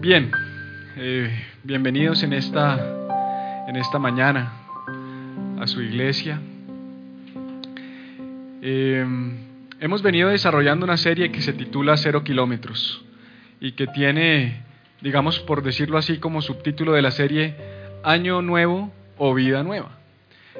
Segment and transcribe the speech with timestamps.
[0.00, 0.30] Bien,
[0.96, 1.30] eh,
[1.62, 4.50] bienvenidos en esta, en esta mañana
[5.60, 6.40] a su iglesia.
[8.62, 9.04] Eh,
[9.78, 13.04] hemos venido desarrollando una serie que se titula Cero Kilómetros
[13.60, 14.62] y que tiene,
[15.02, 17.54] digamos, por decirlo así, como subtítulo de la serie
[18.02, 19.98] Año Nuevo o Vida Nueva.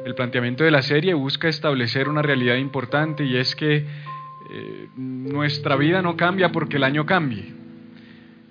[0.05, 5.77] El planteamiento de la serie busca establecer una realidad importante y es que eh, nuestra
[5.77, 7.60] vida no cambia porque el año cambie.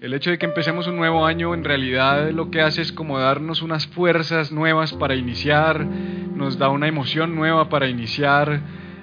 [0.02, 3.20] El hecho de que empecemos un nuevo año en realidad lo que hace es como
[3.20, 8.62] darnos unas fuerzas nuevas para iniciar, nos da una emoción nueva para iniciar.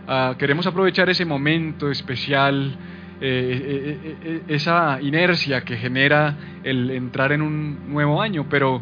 [0.08, 2.78] Ah, queremos aprovechar ese momento especial,
[3.20, 8.80] eh, eh, esa inercia que genera el entrar en un nuevo año, pero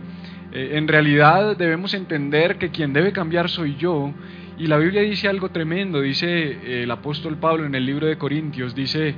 [0.53, 4.15] en realidad debemos entender que quien debe cambiar soy yo.
[4.57, 8.17] Y la Biblia dice algo tremendo, dice eh, el apóstol Pablo en el libro de
[8.17, 9.13] Corintios, dice,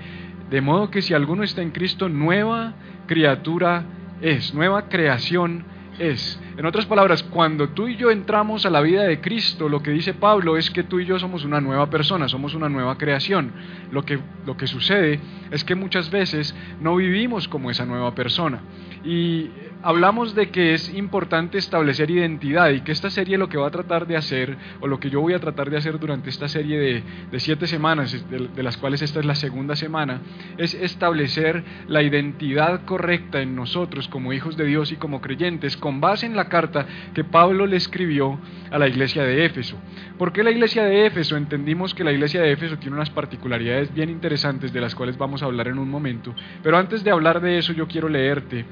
[0.50, 2.74] de modo que si alguno está en Cristo, nueva
[3.06, 3.84] criatura
[4.20, 5.64] es, nueva creación
[5.98, 6.40] es.
[6.56, 9.90] En otras palabras, cuando tú y yo entramos a la vida de Cristo, lo que
[9.90, 13.52] dice Pablo es que tú y yo somos una nueva persona, somos una nueva creación.
[13.90, 18.60] Lo que, lo que sucede es que muchas veces no vivimos como esa nueva persona.
[19.04, 19.50] Y
[19.86, 23.70] hablamos de que es importante establecer identidad y que esta serie lo que va a
[23.70, 27.04] tratar de hacer, o lo que yo voy a tratar de hacer durante esta serie
[27.30, 30.22] de, siete semanas, de, las cuales esta es la segunda semana,
[30.58, 36.00] es establecer la identidad correcta en nosotros como hijos de Dios y como creyentes, con
[36.00, 38.40] base en la carta que Pablo le escribió
[38.72, 39.78] a la iglesia de Éfeso.
[40.18, 41.36] ¿Por qué la iglesia de Éfeso?
[41.36, 45.44] Entendimos que la iglesia de Éfeso tiene unas particularidades bien interesantes de las cuales vamos
[45.44, 48.64] a hablar en un momento, pero antes de hablar de eso yo quiero leerte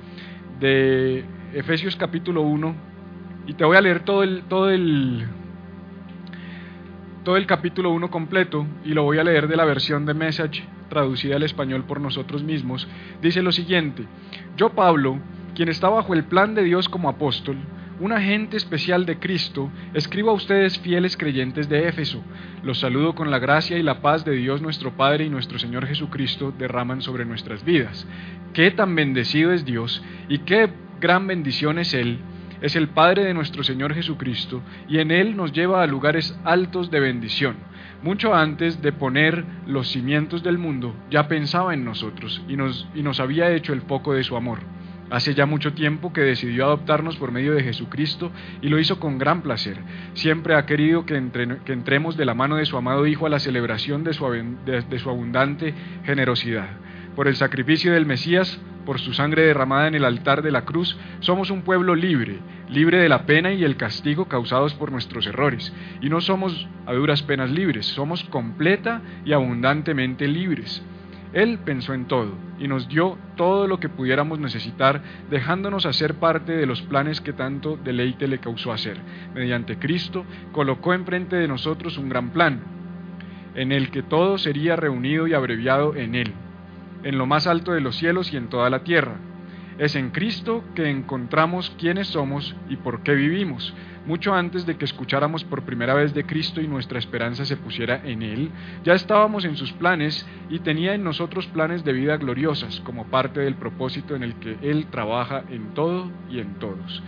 [0.61, 2.75] de Efesios capítulo 1
[3.47, 5.27] y te voy a leer todo el, todo el,
[7.23, 10.65] todo el capítulo 1 completo y lo voy a leer de la versión de Message
[10.89, 12.89] traducida al español por nosotros mismos.
[13.21, 14.05] Dice lo siguiente,
[14.57, 15.19] yo Pablo,
[15.55, 17.57] quien está bajo el plan de Dios como apóstol,
[18.01, 22.23] un agente especial de Cristo, escribo a ustedes fieles creyentes de Éfeso.
[22.63, 25.87] Los saludo con la gracia y la paz de Dios nuestro Padre y nuestro Señor
[25.87, 28.07] Jesucristo derraman sobre nuestras vidas.
[28.53, 32.19] Qué tan bendecido es Dios y qué gran bendición es Él.
[32.61, 36.91] Es el Padre de nuestro Señor Jesucristo y en Él nos lleva a lugares altos
[36.91, 37.57] de bendición.
[38.03, 43.03] Mucho antes de poner los cimientos del mundo, ya pensaba en nosotros y nos, y
[43.03, 44.59] nos había hecho el foco de su amor.
[45.11, 48.33] Hace ya mucho tiempo que decidió adoptarnos por medio de Jesucristo
[48.63, 49.79] y lo hizo con gran placer.
[50.15, 54.03] Siempre ha querido que, entremos de la mano de su amado Hijo a la celebración
[54.03, 54.25] de su,
[54.65, 56.69] de su abundante generosidad.
[57.15, 60.97] Por el sacrificio del Mesías, por su sangre derramada en el altar de la cruz,
[61.21, 62.39] somos un pueblo libre,
[62.69, 65.73] libre de la pena y el castigo causados por nuestros errores.
[66.01, 70.83] Y no somos a duras penas libres, somos completa y abundantemente libres.
[71.35, 76.53] Él pensó en todo y nos dio todo lo que pudiéramos necesitar, dejándonos hacer parte
[76.53, 78.99] de los planes que tanto deleite le causó hacer.
[79.35, 82.61] Mediante Cristo colocó enfrente de nosotros un gran plan,
[83.57, 86.33] en el que todo sería reunido y abreviado en Él,
[87.03, 89.17] en lo más alto de los cielos y en toda la tierra.
[89.77, 93.75] Es en Cristo que encontramos quiénes somos y por qué vivimos
[94.07, 98.03] mucho antes de que escucháramos por primera vez de Cristo y nuestra esperanza se pusiera
[98.05, 98.51] en Él,
[98.85, 103.41] ya estábamos en sus planes y tenía en nosotros planes de vida gloriosas como parte
[103.41, 107.03] del propósito en el que Él trabaja en todo y en todos.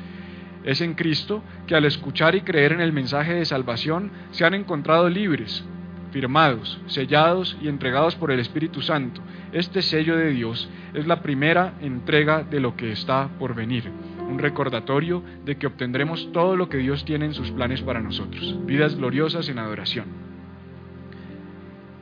[0.65, 4.55] Es en Cristo que al escuchar y creer en el mensaje de salvación se han
[4.55, 5.65] encontrado libres,
[6.13, 9.21] firmados, sellados y entregados por el Espíritu Santo.
[9.53, 13.93] Este sello de Dios es la primera entrega de lo que está por venir
[14.29, 18.59] un recordatorio de que obtendremos todo lo que Dios tiene en sus planes para nosotros,
[18.67, 20.07] vidas gloriosas en adoración.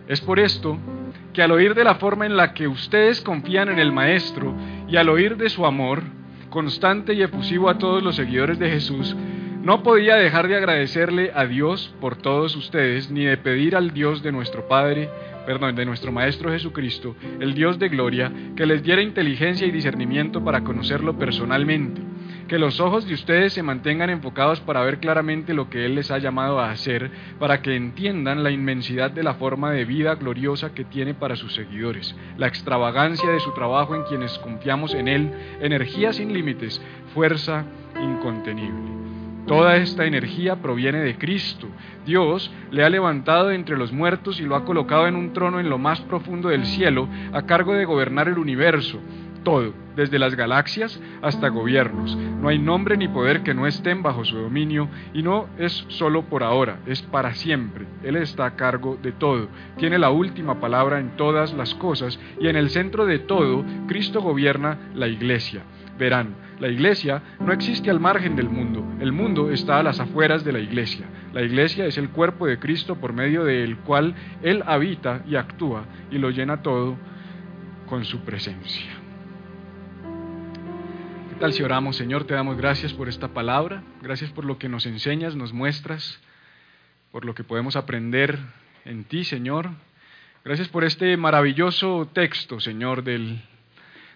[0.08, 0.78] Es por esto
[1.32, 4.54] que al oír de la forma en la que ustedes confían en el Maestro
[4.88, 6.02] y al oír de su amor
[6.50, 9.16] constante y efusivo a todos los seguidores de Jesús,
[9.62, 14.22] no podía dejar de agradecerle a Dios por todos ustedes, ni de pedir al Dios
[14.22, 15.08] de nuestro Padre,
[15.46, 20.44] perdón, de nuestro Maestro Jesucristo, el Dios de gloria, que les diera inteligencia y discernimiento
[20.44, 22.02] para conocerlo personalmente
[22.48, 26.10] que los ojos de ustedes se mantengan enfocados para ver claramente lo que Él les
[26.10, 30.74] ha llamado a hacer, para que entiendan la inmensidad de la forma de vida gloriosa
[30.74, 35.30] que tiene para sus seguidores, la extravagancia de su trabajo en quienes confiamos en Él,
[35.60, 36.80] energía sin límites,
[37.14, 37.64] fuerza
[38.00, 39.04] incontenible.
[39.46, 41.68] Toda esta energía proviene de Cristo.
[42.06, 45.68] Dios le ha levantado entre los muertos y lo ha colocado en un trono en
[45.68, 49.00] lo más profundo del cielo, a cargo de gobernar el universo
[49.44, 52.16] todo, desde las galaxias hasta gobiernos.
[52.16, 56.22] No hay nombre ni poder que no estén bajo su dominio y no es solo
[56.22, 57.86] por ahora, es para siempre.
[58.02, 62.48] Él está a cargo de todo, tiene la última palabra en todas las cosas y
[62.48, 65.62] en el centro de todo, Cristo gobierna la iglesia.
[65.96, 70.44] Verán, la iglesia no existe al margen del mundo, el mundo está a las afueras
[70.44, 71.06] de la iglesia.
[71.32, 75.84] La iglesia es el cuerpo de Cristo por medio del cual Él habita y actúa
[76.10, 76.96] y lo llena todo
[77.88, 79.03] con su presencia.
[81.34, 82.24] ¿Qué tal si oramos, Señor?
[82.24, 86.20] Te damos gracias por esta palabra, gracias por lo que nos enseñas, nos muestras,
[87.10, 88.38] por lo que podemos aprender
[88.84, 89.70] en ti, Señor.
[90.44, 93.42] Gracias por este maravilloso texto, Señor, del,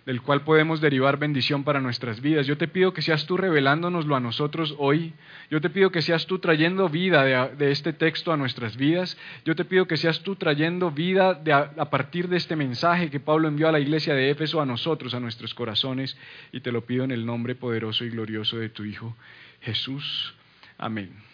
[0.06, 2.46] del cual podemos derivar bendición para nuestras vidas.
[2.46, 5.14] Yo te pido que seas tú revelándonoslo a nosotros hoy.
[5.50, 9.16] Yo te pido que seas tú trayendo vida de, este texto a nuestras vidas.
[9.44, 13.20] Yo te pido que seas tú trayendo vida a, a partir de este mensaje que
[13.20, 16.16] Pablo envió a la iglesia de Éfeso a nosotros, a nuestros corazones.
[16.52, 19.16] Y te lo pido en el nombre poderoso y glorioso de tu Hijo
[19.60, 20.34] Jesús.
[20.78, 21.27] Amén.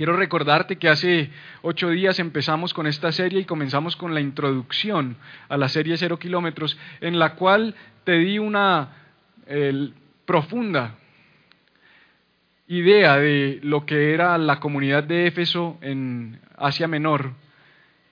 [0.00, 1.28] Quiero recordarte que hace
[1.60, 5.18] ocho días empezamos con esta serie y comenzamos con la introducción
[5.50, 7.74] a la serie Cero Kilómetros, en la cual
[8.04, 8.88] te di una
[10.24, 10.94] profunda
[12.66, 17.34] idea de lo que era la comunidad de Éfeso en Asia Menor,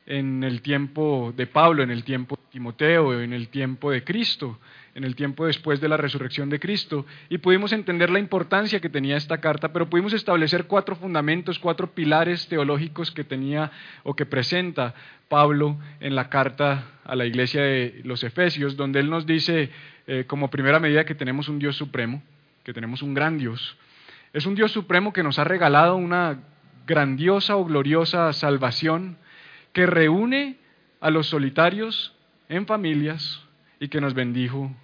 [0.04, 4.60] en el tiempo de Pablo, en el tiempo de Timoteo, en el tiempo de Cristo
[4.98, 8.88] en el tiempo después de la resurrección de Cristo, y pudimos entender la importancia que
[8.88, 13.70] tenía esta carta, pero pudimos establecer cuatro fundamentos, cuatro pilares teológicos que tenía
[14.02, 14.94] o que presenta
[15.28, 19.70] Pablo en la carta a la iglesia de los Efesios, donde él nos dice
[20.08, 22.20] eh, como primera medida que tenemos un Dios supremo,
[22.64, 23.76] que tenemos un gran Dios.
[24.32, 26.40] Es un Dios supremo que nos ha regalado una
[26.88, 29.16] grandiosa o gloriosa salvación
[29.72, 30.56] que reúne
[31.00, 32.16] a los solitarios
[32.48, 33.40] en familias
[33.78, 34.74] y que nos bendijo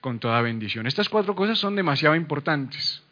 [0.00, 0.86] con toda bendición.
[0.86, 3.02] Estas cuatro cosas son demasiado importantes.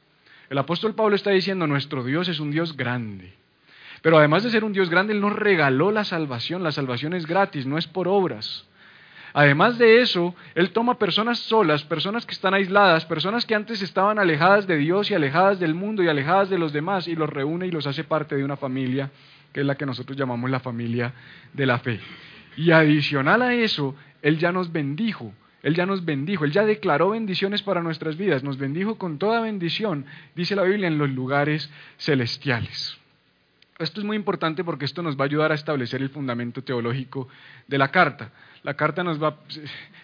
[0.50, 3.35] El apóstol Pablo está diciendo, nuestro Dios es un Dios grande.
[4.00, 6.62] Pero además de ser un Dios grande, Él nos regaló la salvación.
[6.62, 8.64] La salvación es gratis, no es por obras.
[9.35, 14.19] Además de eso, Él toma personas solas, personas que están aisladas, personas que antes estaban
[14.19, 17.67] alejadas de Dios y alejadas del mundo y alejadas de los demás, y los reúne
[17.67, 19.11] y los hace parte de una familia,
[19.52, 21.12] que es la que nosotros llamamos la familia
[21.52, 22.00] de la fe.
[22.56, 25.32] Y adicional a eso, Él ya nos bendijo
[25.69, 29.43] él ya nos bendijo, Él ya declaró bendiciones para nuestras vidas, nos bendijo con toda
[29.43, 32.97] bendición, dice la Biblia, en los lugares celestiales.
[33.79, 37.29] Esto es muy importante porque esto nos va a ayudar a establecer el fundamento teológico
[37.67, 38.32] de la carta.
[38.62, 39.37] La carta nos va,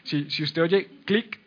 [0.02, 1.40] si, si usted oye clic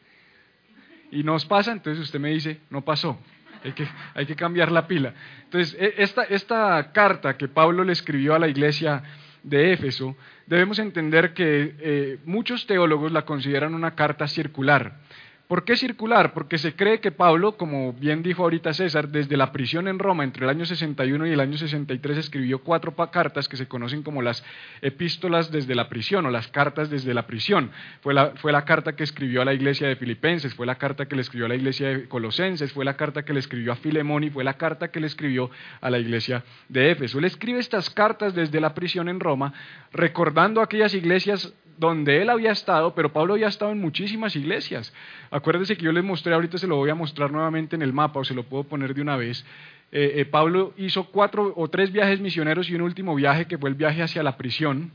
[1.11, 3.19] y nos pasa, entonces usted me dice, no pasó,
[3.63, 5.13] hay que, hay que cambiar la pila.
[5.43, 9.03] Entonces, e, esta, esta carta que Pablo le escribió a la iglesia
[9.47, 10.15] de Éfeso,
[10.45, 14.99] debemos entender que eh, muchos teólogos la consideran una carta circular.
[15.47, 16.33] ¿Por qué circular?
[16.33, 20.25] Porque se cree que Pablo, como bien dijo ahorita César, desde la prisión en Roma
[20.25, 24.21] entre el año 61 y el año 63 escribió cuatro cartas que se conocen como
[24.21, 24.43] las
[24.81, 27.71] epístolas desde la prisión o las cartas desde la prisión.
[28.01, 31.05] Fue la, fue la carta que escribió a la iglesia de Filipenses, fue la carta
[31.05, 33.77] que le escribió a la iglesia de Colosenses, fue la carta que le escribió a
[33.77, 35.49] Filemón y fue la carta que le escribió
[35.79, 37.19] a la iglesia de Éfeso.
[37.19, 39.53] Él escribe estas cartas desde la prisión en Roma,
[39.93, 44.93] recordando aquellas iglesias donde él había estado, pero Pablo había estado en muchísimas iglesias.
[45.31, 48.19] Acuérdense que yo les mostré, ahorita se lo voy a mostrar nuevamente en el mapa
[48.19, 49.45] o se lo puedo poner de una vez.
[49.91, 53.69] Eh, eh, Pablo hizo cuatro o tres viajes misioneros y un último viaje que fue
[53.69, 54.91] el viaje hacia la prisión,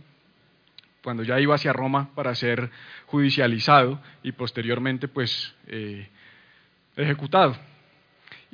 [1.03, 2.71] cuando ya iba hacia Roma para ser
[3.07, 6.09] judicializado y posteriormente pues eh,
[6.97, 7.57] ejecutado.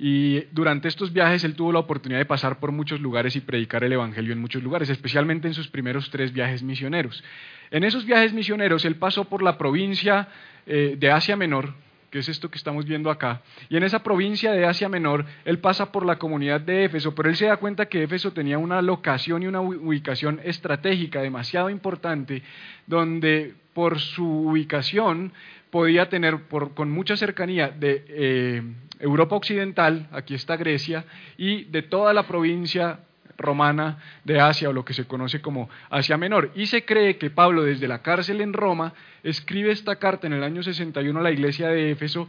[0.01, 3.83] Y durante estos viajes él tuvo la oportunidad de pasar por muchos lugares y predicar
[3.83, 7.25] el Evangelio en muchos lugares, especialmente en sus primeros tres viajes misioneros.
[7.73, 10.29] En esos viajes misioneros él pasó por la provincia
[10.67, 11.75] eh, de Asia Menor,
[12.13, 15.59] que es esto que estamos viendo acá, y en esa provincia de Asia Menor él
[15.59, 18.81] pasa por la comunidad de Éfeso, pero él se da cuenta que Éfeso tenía una
[18.81, 22.45] locación y una ubicación estratégica demasiado importante,
[22.87, 25.33] donde por su ubicación
[25.71, 28.63] podía tener con mucha cercanía de eh,
[29.01, 31.05] Europa Occidental, aquí está Grecia,
[31.37, 33.01] y de toda la provincia
[33.37, 36.51] romana de Asia o lo que se conoce como Asia Menor.
[36.55, 40.43] Y se cree que Pablo desde la cárcel en Roma escribe esta carta en el
[40.43, 42.29] año 61 a la iglesia de Éfeso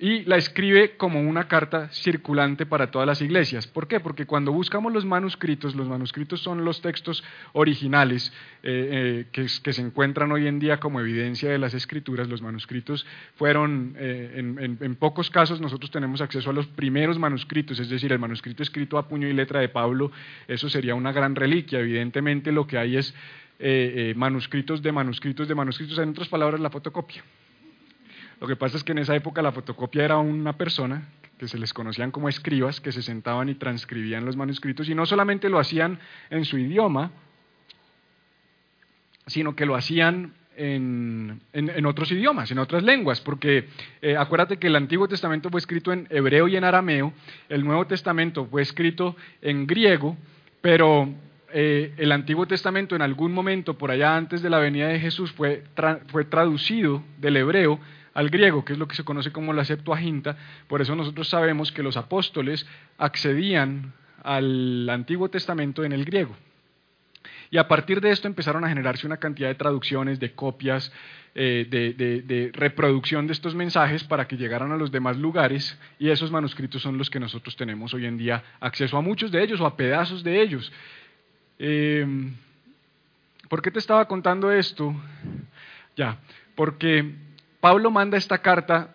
[0.00, 3.66] y la escribe como una carta circulante para todas las iglesias.
[3.66, 3.98] ¿Por qué?
[3.98, 9.82] Porque cuando buscamos los manuscritos, los manuscritos son los textos originales eh, eh, que, se
[9.82, 12.28] encuentran hoy en día como evidencia de las escrituras.
[12.28, 17.80] Los manuscritos fueron, eh, en, en, pocos casos nosotros tenemos acceso a los primeros manuscritos,
[17.80, 20.12] es decir, el manuscrito escrito a puño y letra de Pablo,
[20.46, 21.80] eso sería una gran reliquia.
[21.80, 23.14] Evidentemente lo que hay es
[24.14, 27.24] manuscritos de manuscritos de manuscritos, en otras palabras, la fotocopia.
[28.40, 31.58] Lo que pasa es que en esa época la fotocopia era una persona que se
[31.58, 35.58] les conocían como escribas, que se sentaban y transcribían los manuscritos, y no solamente lo
[35.58, 35.98] hacían
[36.30, 37.12] en su idioma,
[39.26, 43.68] sino que lo hacían en, otros idiomas, en otras lenguas, porque
[44.02, 47.12] eh, acuérdate que el Antiguo Testamento fue escrito en hebreo y en arameo,
[47.48, 50.16] el Nuevo Testamento fue escrito en griego,
[50.60, 51.08] pero
[51.52, 55.30] eh, el Antiguo Testamento en algún momento, por allá antes de la venida de Jesús,
[55.32, 55.62] fue,
[56.08, 57.78] fue traducido del hebreo
[58.18, 60.36] al griego, que es lo que se conoce como la Septuaginta.
[60.66, 62.66] Por eso nosotros sabemos que los apóstoles
[62.98, 63.92] accedían
[64.24, 66.34] al Antiguo Testamento en el griego.
[67.52, 70.92] Y a partir de esto empezaron a generarse una cantidad de traducciones, de copias,
[71.36, 76.32] eh, de, reproducción de estos mensajes para que llegaran a los demás lugares y esos
[76.32, 79.66] manuscritos son los que nosotros tenemos hoy en día acceso a muchos de ellos o
[79.66, 80.72] a pedazos de ellos.
[81.60, 82.34] Em,
[83.48, 84.92] ¿Por qué te estaba contando esto?
[85.96, 86.18] Ya,
[86.56, 87.27] porque
[87.60, 88.94] Pablo manda esta carta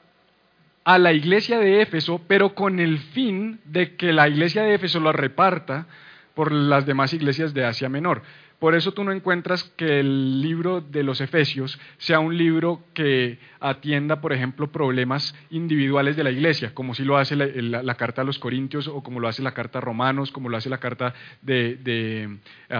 [0.83, 4.99] a la iglesia de Éfeso, pero con el fin de que la iglesia de Éfeso
[4.99, 5.87] la reparta
[6.33, 8.21] por las demás iglesias de Asia Menor.
[8.63, 13.37] Por eso tú no encuentras que el libro de los Efesios sea un libro que
[13.59, 18.23] atienda, por ejemplo, problemas individuales de la iglesia, como si lo hace la, carta a
[18.23, 21.13] los Corintios o como lo hace la carta a Romanos, como lo hace la carta
[21.41, 22.37] de,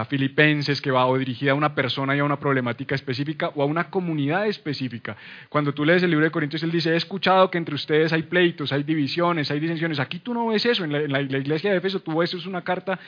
[0.08, 3.66] Filipenses, que va o dirigida a una persona y a una problemática específica o a
[3.66, 5.18] una comunidad específica.
[5.50, 8.22] Cuando tú lees el libro de Corintios, él dice, he escuchado que entre ustedes hay
[8.22, 10.00] pleitos, hay divisiones, hay disensiones.
[10.00, 12.38] Aquí tú no ves eso, en la, en la iglesia de Efeso tú ves eso,
[12.38, 12.98] es una carta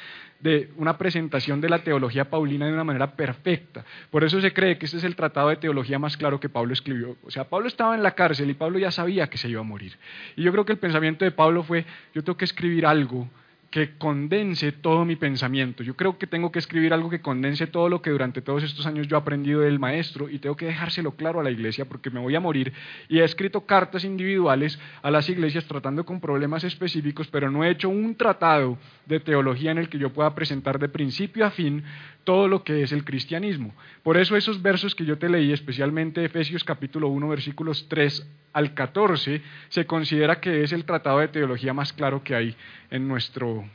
[0.41, 3.85] de una presentación de la teología paulina de una manera perfecta.
[4.11, 6.73] Por eso se cree que este es el tratado de teología más claro que Pablo
[6.73, 7.17] escribió.
[7.25, 9.65] O sea, Pablo estaba en la cárcel y Pablo ya sabía que se iba a
[9.65, 9.97] morir.
[10.37, 13.29] Y yo creo que el pensamiento de Pablo fue, yo tengo que escribir algo
[13.77, 15.83] que condense todo mi pensamiento.
[15.83, 18.87] Yo creo que tengo que escribir algo que condense todo lo que durante todos estos
[18.87, 22.09] años yo he aprendido del maestro y tengo que dejárselo claro a la iglesia porque
[22.09, 22.73] me voy a morir.
[23.11, 27.71] Y he escrito cartas individuales a las iglesias tratando con problemas específicos, pero no he
[27.71, 31.85] hecho un tratado de teología en el que yo pueda presentar de principio a fin
[32.25, 33.75] todo lo que es el cristianismo.
[34.03, 38.73] Por eso esos versos que yo te leí, especialmente Efesios capítulo 1, versículos 3 al
[38.73, 42.57] 14, se considera que es el tratado de teología más claro que hay
[42.91, 43.66] en, nuestro,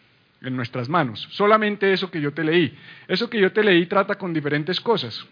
[0.42, 1.28] en nuestras manos.
[1.32, 2.78] Solamente eso que yo te leí.
[3.08, 5.26] Eso que yo te leí trata con diferentes cosas.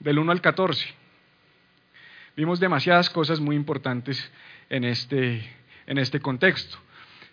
[0.00, 0.88] Del 1 al 14.
[2.36, 4.32] Vimos demasiadas cosas muy importantes
[4.68, 5.48] en este,
[5.86, 6.78] en este contexto.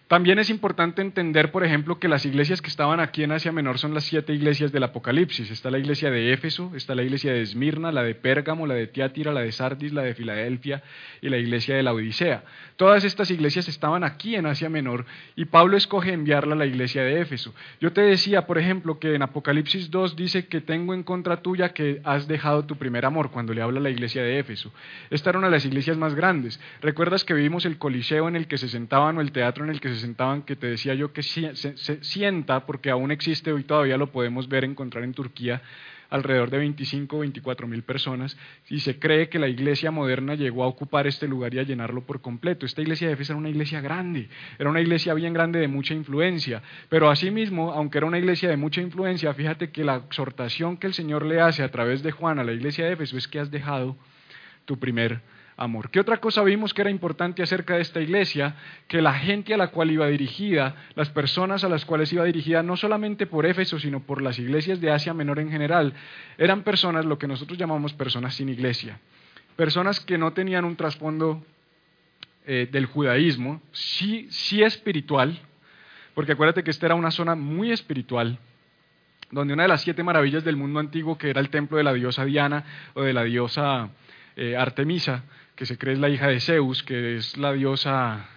[0.10, 3.78] También es importante entender, por ejemplo, que las iglesias que estaban aquí en Asia Menor
[3.78, 5.52] son las siete iglesias del Apocalipsis.
[5.52, 8.88] Está la iglesia de Éfeso, está la iglesia de Esmirna, la de Pérgamo, la de
[8.88, 10.82] Tiátira, la de Sardis, la de Filadelfia
[11.22, 12.44] y la iglesia de la Odisea.
[12.76, 17.04] Todas estas iglesias estaban aquí en Asia Menor y Pablo escoge enviarla a la iglesia
[17.04, 17.54] de Éfeso.
[17.80, 21.70] Yo te decía, por ejemplo, que en Apocalipsis 2 dice que tengo en contra tuya
[21.70, 24.74] que has dejado tu primer amor cuando le habla a la iglesia de Éfeso.
[25.12, 26.60] Esta era una de las iglesias más grandes.
[26.82, 29.80] ¿Recuerdas que vimos el coliseo en el que se sentaban o el teatro en el
[29.80, 29.99] que se
[30.46, 31.54] que te decía yo que se,
[32.04, 35.62] sienta, porque aún existe hoy todavía lo podemos ver, encontrar en Turquía,
[36.10, 38.38] alrededor de 25 o 24 mil personas,
[38.70, 42.02] y se cree que la iglesia moderna llegó a ocupar este lugar y a llenarlo
[42.06, 42.66] por completo.
[42.66, 44.28] Esta iglesia de Éfeso era una iglesia grande,
[44.58, 48.58] era una iglesia bien grande de mucha influencia, pero asimismo, aunque era una iglesia de
[48.58, 52.40] mucha influencia, fíjate que la exhortación que el Señor le hace a través de Juan
[52.40, 53.96] a la iglesia de Éfeso es que has dejado
[54.66, 55.22] tu primer
[55.60, 55.92] amor.
[55.92, 58.56] ¿Qué otra cosa vimos que era importante acerca de esta iglesia?
[58.88, 62.64] Que la gente a la cual iba dirigida, las personas a las cuales iba dirigida,
[62.64, 65.94] no solamente por Éfeso, sino por las iglesias de Asia Menor en general,
[66.38, 69.00] eran personas, lo que nosotros llamamos personas sin iglesia.
[69.58, 71.44] Personas que no tenían un trasfondo
[72.48, 75.38] eh, del judaísmo, sí, sí espiritual,
[76.14, 78.40] porque acuérdate que esta era una zona muy espiritual,
[79.30, 81.94] donde una de las siete maravillas del mundo antiguo, que era el templo de la
[81.94, 82.64] diosa Diana
[82.94, 83.90] o de la diosa
[84.42, 85.26] eh, Artemisa,
[85.60, 88.30] que se cree es la hija de Zeus, que es la diosa,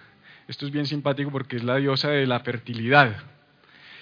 [0.49, 3.15] esto es bien simpático porque es la diosa de la fertilidad.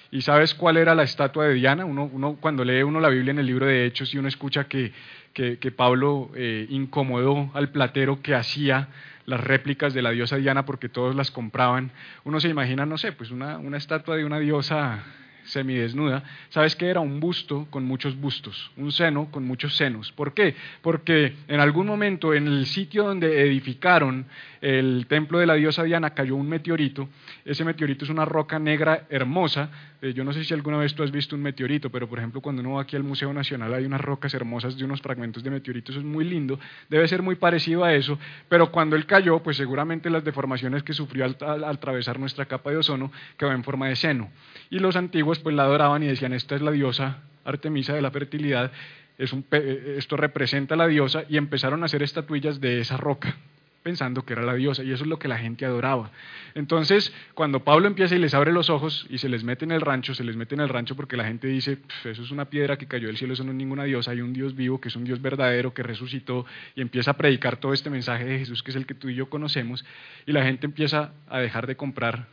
[0.10, 1.86] ¿Y sabes cuál era la estatua de Diana?
[1.86, 4.64] Uno, uno cuando lee uno la Biblia en el libro de Hechos y uno escucha
[4.64, 4.92] que,
[5.36, 8.88] que, Pablo eh, incomodó al platero que hacía
[9.28, 11.92] las réplicas de la diosa Diana porque todos las compraban,
[12.24, 15.04] uno se imagina, no sé, pues una, una estatua de una diosa
[15.52, 17.00] semidesnuda, ¿sabes que era?
[17.00, 20.12] Un busto con muchos bustos, un seno con muchos senos.
[20.12, 20.56] ¿Por qué?
[20.82, 24.26] Porque en algún momento en el sitio donde edificaron
[24.62, 27.10] el templo de la diosa Diana cayó un meteorito.
[27.44, 29.72] Ese meteorito es una roca negra hermosa.
[30.04, 32.42] Eh, yo no sé si alguna vez tú has visto un meteorito, pero por ejemplo
[32.42, 35.50] cuando uno va aquí al Museo Nacional hay unas rocas hermosas de unos fragmentos de
[35.50, 36.60] meteoritos, es muy lindo.
[36.90, 40.94] Debe ser muy parecido a eso, pero cuando él cayó, pues seguramente las deformaciones que
[40.94, 44.30] sufrió al, atravesar nuestra capa de ozono quedó en forma de seno.
[44.70, 48.12] Y los antiguos pues la adoraban y decían, esta es la diosa Artemisa de la
[48.12, 48.72] fertilidad,
[49.32, 49.46] un,
[49.98, 53.36] esto representa a la diosa y empezaron a hacer estatuillas de esa roca
[53.84, 56.12] pensando que era la diosa, y eso es lo que la gente adoraba.
[56.56, 59.82] Entonces, cuando Pablo empieza y les abre los ojos y se les mete en el
[59.82, 62.78] rancho, se les mete en el rancho porque la gente dice, eso es una piedra
[62.78, 64.96] que cayó del cielo, eso no es ninguna diosa, hay un Dios vivo, que es
[64.96, 66.46] un Dios verdadero, que resucitó,
[66.76, 69.16] y empieza a predicar todo este mensaje de Jesús, que es el que tú y
[69.16, 69.84] yo conocemos,
[70.26, 72.28] y la gente empieza a dejar de comprar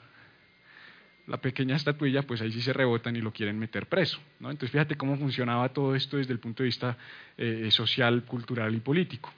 [1.28, 4.18] la pequeña estatuilla, pues ahí sí se rebotan y lo quieren meter preso.
[4.40, 4.50] ¿no?
[4.50, 6.96] Entonces fíjate cómo funcionaba todo esto desde el punto de vista
[7.36, 9.30] eh, social, cultural y político.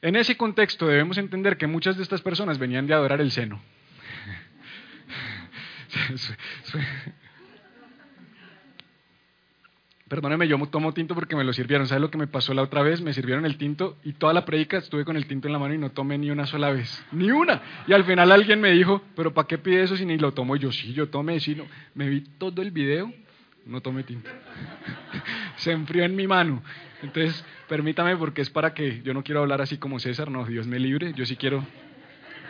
[0.00, 3.60] En ese contexto debemos entender que muchas de estas personas venían de adorar el seno.
[10.08, 11.86] Perdóneme, yo tomo tinto porque me lo sirvieron.
[11.86, 13.02] ¿Sabes lo que me pasó la otra vez?
[13.02, 15.74] Me sirvieron el tinto y toda la predica estuve con el tinto en la mano
[15.74, 17.04] y no tomé ni una sola vez.
[17.12, 17.60] Ni una.
[17.86, 20.56] Y al final alguien me dijo, ¿pero para qué pide eso si ni lo tomo?
[20.56, 21.66] yo, sí, yo tomé, sí, no.
[21.94, 23.12] Me vi todo el video,
[23.66, 24.30] no tomé tinto.
[25.56, 26.62] Se enfrió en mi mano.
[27.02, 30.66] Entonces, permítame porque es para que yo no quiero hablar así como César, no, Dios
[30.66, 31.12] me libre.
[31.14, 31.64] Yo sí quiero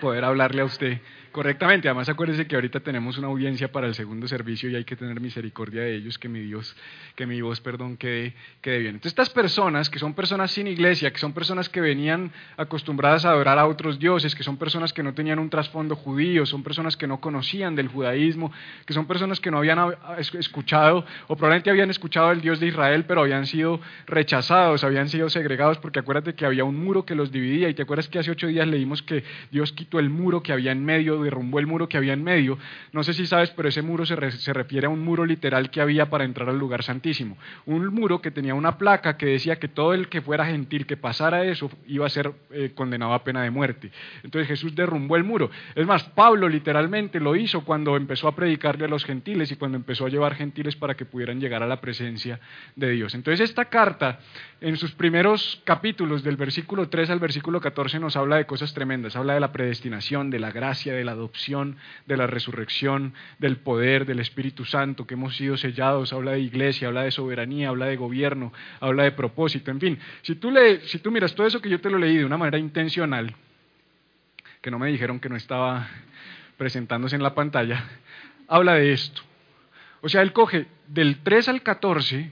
[0.00, 1.00] poder hablarle a usted
[1.32, 1.88] correctamente.
[1.88, 5.20] Además, acuérdese que ahorita tenemos una audiencia para el segundo servicio y hay que tener
[5.20, 6.76] misericordia de ellos, que mi Dios,
[7.14, 8.94] que mi voz, perdón, quede, quede bien.
[8.96, 13.30] Entonces, estas personas, que son personas sin iglesia, que son personas que venían acostumbradas a
[13.30, 16.96] adorar a otros dioses, que son personas que no tenían un trasfondo judío, son personas
[16.96, 18.52] que no conocían del judaísmo,
[18.86, 19.78] que son personas que no habían
[20.38, 25.28] escuchado, o probablemente habían escuchado el Dios de Israel, pero habían sido rechazados, habían sido
[25.28, 28.30] segregados, porque acuérdate que había un muro que los dividía, y te acuerdas que hace
[28.30, 31.88] ocho días leímos que Dios quitó el muro que había en medio derrumbó el muro
[31.88, 32.58] que había en medio.
[32.92, 36.10] No sé si sabes, pero ese muro se, refiere a un muro literal que había
[36.10, 37.36] para entrar al lugar santísimo.
[37.66, 40.96] Un muro que tenía una placa que decía que todo el que fuera gentil que
[40.96, 43.90] pasara eso iba a ser eh, condenado a pena de muerte.
[44.22, 45.50] Entonces Jesús derrumbó el muro.
[45.74, 49.76] Es más, Pablo literalmente lo hizo cuando empezó a predicarle a los gentiles y cuando
[49.76, 52.40] empezó a llevar gentiles para que pudieran llegar a la presencia
[52.76, 53.14] de Dios.
[53.14, 54.20] Entonces esta carta,
[54.60, 59.16] en sus primeros capítulos, del versículo 3 al versículo 14, nos habla de cosas tremendas.
[59.16, 64.06] Habla de la predestinación, de la gracia, de la adopción, de la resurrección, del poder,
[64.06, 67.96] del Espíritu Santo, que hemos sido sellados, habla de iglesia, habla de soberanía, habla de
[67.96, 69.98] gobierno, habla de propósito, en fin.
[70.22, 72.36] Si tú, le, si tú miras todo eso que yo te lo leí de una
[72.36, 73.34] manera intencional,
[74.60, 75.88] que no me dijeron que no estaba
[76.56, 77.84] presentándose en la pantalla,
[78.48, 79.22] habla de esto.
[80.00, 82.30] O sea, él coge del 3 al 14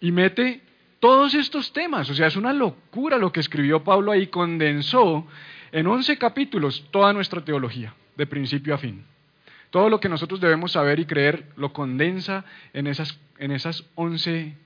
[0.00, 0.60] y mete
[1.00, 2.08] todos estos temas.
[2.10, 5.26] O sea, es una locura lo que escribió Pablo ahí, condensó
[5.76, 9.04] en 11 capítulos toda nuestra teología de principio a fin.
[9.68, 14.56] Todo lo que nosotros debemos saber y creer lo condensa en esas, en esas 11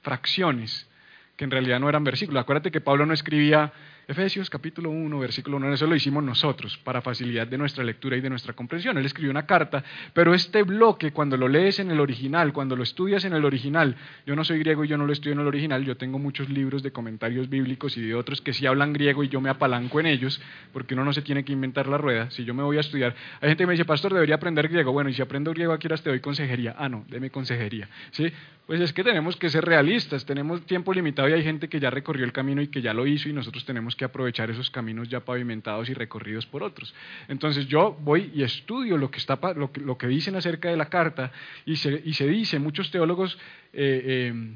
[0.00, 0.88] fracciones,
[1.36, 2.40] que en realidad no eran versículos.
[2.40, 3.74] Acuérdate que Pablo no escribía
[4.08, 8.20] Efesios capítulo 1, versículo 1, eso lo hicimos nosotros para facilidad de nuestra lectura y
[8.20, 8.96] de nuestra comprensión.
[8.96, 12.84] Él escribió una carta, pero este bloque, cuando lo lees en el original, cuando lo
[12.84, 15.48] estudias en el original, yo no soy griego y yo no lo estudio en el
[15.48, 19.24] original, yo tengo muchos libros de comentarios bíblicos y de otros que sí hablan griego
[19.24, 20.40] y yo me apalanco en ellos,
[20.72, 22.30] porque uno no se tiene que inventar la rueda.
[22.30, 24.92] Si yo me voy a estudiar, hay gente que me dice, pastor, debería aprender griego.
[24.92, 26.76] Bueno, y si aprendo griego, aquí te doy consejería.
[26.78, 27.88] Ah, no, deme consejería.
[28.12, 28.32] ¿Sí?
[28.66, 31.88] Pues es que tenemos que ser realistas, tenemos tiempo limitado y hay gente que ya
[31.88, 35.08] recorrió el camino y que ya lo hizo y nosotros tenemos que aprovechar esos caminos
[35.08, 36.94] ya pavimentados y recorridos por otros.
[37.28, 40.76] Entonces yo voy y estudio lo que, está, lo que, lo que dicen acerca de
[40.76, 41.32] la carta
[41.64, 43.38] y se, y se dice, muchos teólogos
[43.72, 44.54] eh, eh,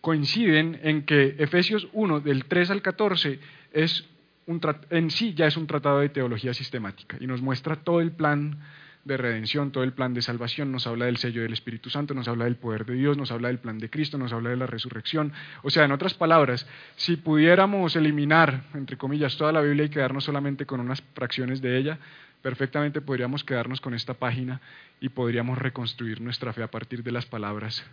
[0.00, 3.40] coinciden en que Efesios 1, del 3 al 14,
[3.72, 4.08] es
[4.46, 8.12] un, en sí ya es un tratado de teología sistemática y nos muestra todo el
[8.12, 8.58] plan
[9.06, 12.26] de redención, todo el plan de salvación, nos habla del sello del Espíritu Santo, nos
[12.26, 14.66] habla del poder de Dios, nos habla del plan de Cristo, nos habla de la
[14.66, 15.32] resurrección.
[15.62, 16.66] O sea, en otras palabras,
[16.96, 21.78] si pudiéramos eliminar, entre comillas, toda la Biblia y quedarnos solamente con unas fracciones de
[21.78, 21.98] ella,
[22.42, 24.60] perfectamente podríamos quedarnos con esta página
[25.00, 27.84] y podríamos reconstruir nuestra fe a partir de las palabras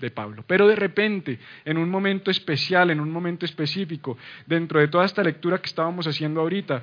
[0.00, 0.44] de Pablo.
[0.48, 5.22] Pero de repente, en un momento especial, en un momento específico, dentro de toda esta
[5.22, 6.82] lectura que estábamos haciendo ahorita,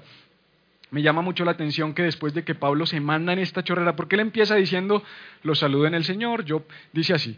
[0.93, 3.95] me llama mucho la atención que después de que Pablo se manda en esta chorrera,
[3.95, 5.01] porque él empieza diciendo,
[5.41, 7.35] los saludo en el Señor, yo, dice así,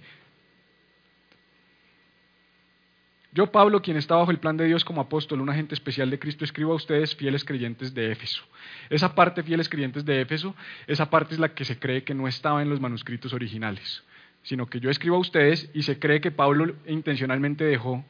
[3.31, 6.19] yo Pablo, quien está bajo el plan de Dios como apóstol, un agente especial de
[6.19, 8.43] Cristo, escribo a ustedes fieles creyentes de Éfeso.
[8.89, 10.53] Esa parte, fieles creyentes de Éfeso,
[10.85, 14.03] esa parte es la que se cree que no estaba en los manuscritos originales,
[14.43, 18.03] sino que yo escribo a ustedes y se cree que Pablo intencionalmente dejó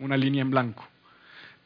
[0.00, 0.88] una línea en blanco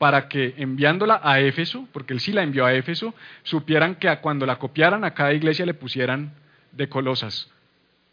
[0.03, 4.45] para que enviándola a Éfeso, porque él sí la envió a Éfeso, supieran que cuando
[4.47, 6.33] la copiaran a cada iglesia le pusieran
[6.73, 7.49] de Colosas,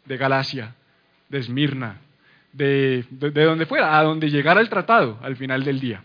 [0.04, 0.76] de Galacia,
[1.28, 1.98] de Esmirna,
[2.52, 6.04] de, de, donde fuera, a donde llegara el tratado al final del día.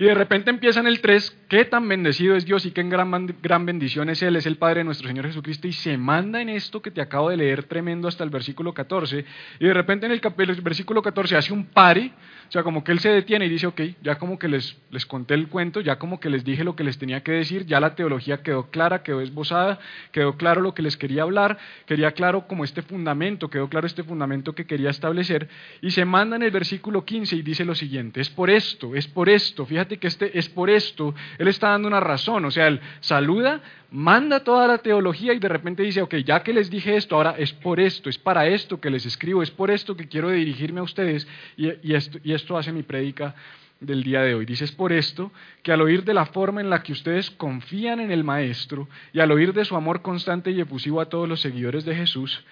[0.00, 3.36] Y de repente empieza en el 3, qué tan bendecido es Dios y qué gran,
[3.42, 6.48] gran bendición es Él, es el Padre de nuestro Señor Jesucristo, y se manda en
[6.48, 9.24] esto que te acabo de leer tremendo hasta el versículo 14,
[9.58, 10.20] y de repente en el,
[10.62, 12.12] versículo 14 hace un pare,
[12.48, 15.04] o sea, como que Él se detiene y dice, ok, ya como que les, les
[15.04, 17.78] conté el cuento, ya como que les dije lo que les tenía que decir, ya
[17.78, 19.78] la teología quedó clara, quedó esbozada,
[20.12, 24.02] quedó claro lo que les quería hablar, quería claro como este fundamento, quedó claro este
[24.02, 25.48] fundamento que quería establecer,
[25.82, 29.06] y se manda en el versículo 15 y dice lo siguiente, es por esto, es
[29.06, 32.66] por esto, fíjate que este es por esto, él está dando una razón, o sea,
[32.66, 36.96] él saluda, manda toda la teología y de repente dice, ok, ya que les dije
[36.96, 40.08] esto, ahora es por esto, es para esto que les escribo, es por esto que
[40.08, 43.34] quiero dirigirme a ustedes y, esto, y esto hace mi prédica
[43.80, 44.46] del día de hoy.
[44.46, 45.30] Dice, es por esto
[45.62, 49.20] que al oír de la forma en la que ustedes confían en el Maestro y
[49.20, 52.44] al oír de su amor constante y efusivo a todos los seguidores de Jesús,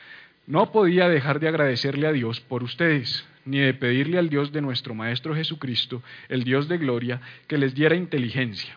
[0.46, 4.60] no podía dejar de agradecerle a Dios por ustedes ni de pedirle al Dios de
[4.60, 8.76] nuestro Maestro Jesucristo, el Dios de gloria, que les diera inteligencia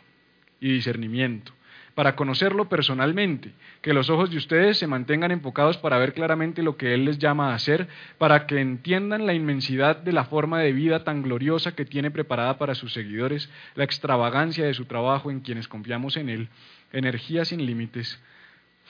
[0.62, 1.52] y discernimiento,
[2.00, 6.78] para conocerlo personalmente, que los ojos de ustedes se mantengan enfocados para ver claramente lo
[6.78, 10.72] que Él les llama a hacer, para que entiendan la inmensidad de la forma de
[10.72, 15.42] vida tan gloriosa que tiene preparada para sus seguidores, la extravagancia de su trabajo en
[15.42, 16.48] quienes confiamos en Él,
[16.94, 18.18] energía sin límites,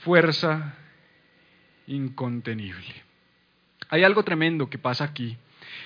[0.03, 0.75] fuerza
[1.87, 2.93] incontenible.
[3.89, 5.35] Hay algo tremendo que pasa aquí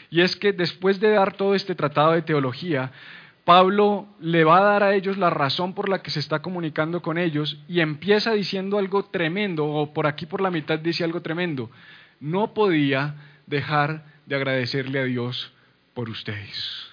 [0.10, 2.92] y es que después de dar todo este tratado de teología,
[3.46, 7.02] Pablo le va a dar a ellos la razón por la que se está comunicando
[7.02, 11.22] con ellos y empieza diciendo algo tremendo, o por aquí por la mitad dice algo
[11.22, 11.70] tremendo.
[12.22, 13.16] No podía
[13.48, 15.52] dejar de agradecerle a Dios
[15.94, 16.90] por ustedes.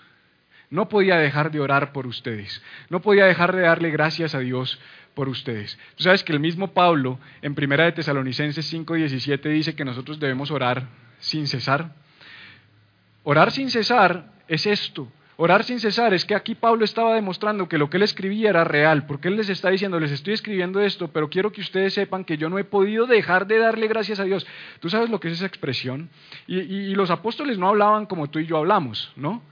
[0.71, 2.63] No podía dejar de orar por ustedes.
[2.89, 4.81] No podía dejar de darle gracias a Dios
[5.15, 5.79] por ustedes.
[5.97, 10.51] Tú sabes que el mismo Pablo en Primera de Tesalonicenses 5:17 dice que nosotros debemos
[10.51, 11.95] orar sin cesar.
[13.23, 15.09] Orar sin cesar es esto.
[15.42, 18.62] Orar sin cesar es que aquí Pablo estaba demostrando que lo que él escribía era
[18.62, 22.26] real, porque él les está diciendo, les estoy escribiendo esto, pero quiero que ustedes sepan
[22.26, 24.46] que yo no he podido dejar de darle gracias a Dios.
[24.81, 26.11] Tú sabes lo que es esa expresión.
[26.46, 29.42] Y, los apóstoles no hablaban como tú y yo hablamos, ¿no?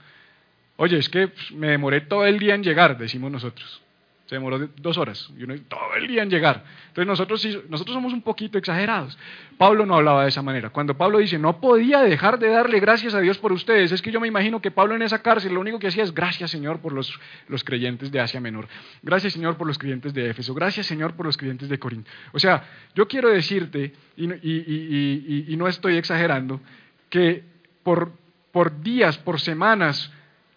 [0.77, 3.81] Oye, es que me demoré todo el día en llegar, decimos nosotros.
[4.29, 6.63] Se demoró dos horas y uno todo el día en llegar.
[6.89, 9.17] Entonces nosotros, nosotros somos un poquito exagerados.
[9.57, 10.69] Pablo no hablaba de esa manera.
[10.69, 14.11] Cuando Pablo dice, no podía dejar de darle gracias a Dios por ustedes, es que
[14.11, 16.79] yo me imagino que Pablo en esa cárcel lo único que hacía es gracias Señor
[16.79, 18.67] por los, los creyentes de Asia Menor.
[19.01, 20.53] Gracias Señor por los creyentes de Éfeso.
[20.53, 22.11] Gracias Señor por los creyentes de Corinto.
[22.31, 22.63] O sea,
[22.93, 26.61] yo quiero decirte, y, y no estoy exagerando,
[27.09, 27.43] que
[27.81, 28.11] por,
[28.51, 30.13] por días, por semanas,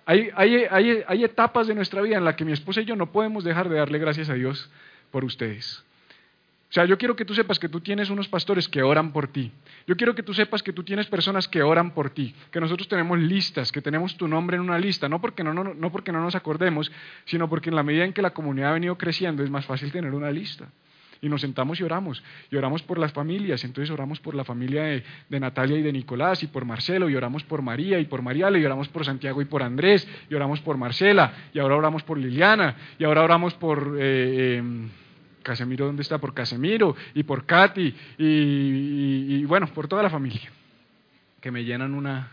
[0.07, 3.45] hay, hay, etapas de nuestra vida en las que mi esposa y yo no podemos
[3.45, 4.71] dejar de darle gracias a Dios
[5.11, 5.85] por ustedes.
[6.71, 9.29] O sea, yo quiero que tú sepas que tú tienes unos pastores que oran por
[9.29, 9.53] ti.
[9.87, 12.89] Yo quiero que tú sepas que tú tienes personas que oran por ti, que nosotros
[12.89, 16.13] tenemos listas, que tenemos tu nombre en una lista, no porque no, no, no porque
[16.13, 16.91] no nos acordemos,
[17.27, 19.93] sino porque en la medida en que la comunidad ha venido creciendo es más fácil
[19.93, 20.69] tener una lista
[21.23, 22.23] y nos sentamos y oramos.
[22.51, 23.65] Y oramos por las familias.
[23.65, 27.09] Entonces oramos por la familia de, Natalia y de Nicolás y por Marcelo.
[27.09, 28.59] Y oramos por María y por Mariale.
[28.59, 30.07] Y oramos por Santiago y por Andrés.
[30.29, 31.33] Y oramos por Marcela.
[31.55, 32.75] Y ahora oramos por Liliana.
[32.99, 33.97] Y ahora oramos por...
[33.99, 34.91] Eh, em,
[35.43, 36.19] Casemiro, ¿dónde está?
[36.19, 40.53] Por Casemiro y por Katy y bueno, por toda la familia,
[41.41, 42.31] que me llenan una,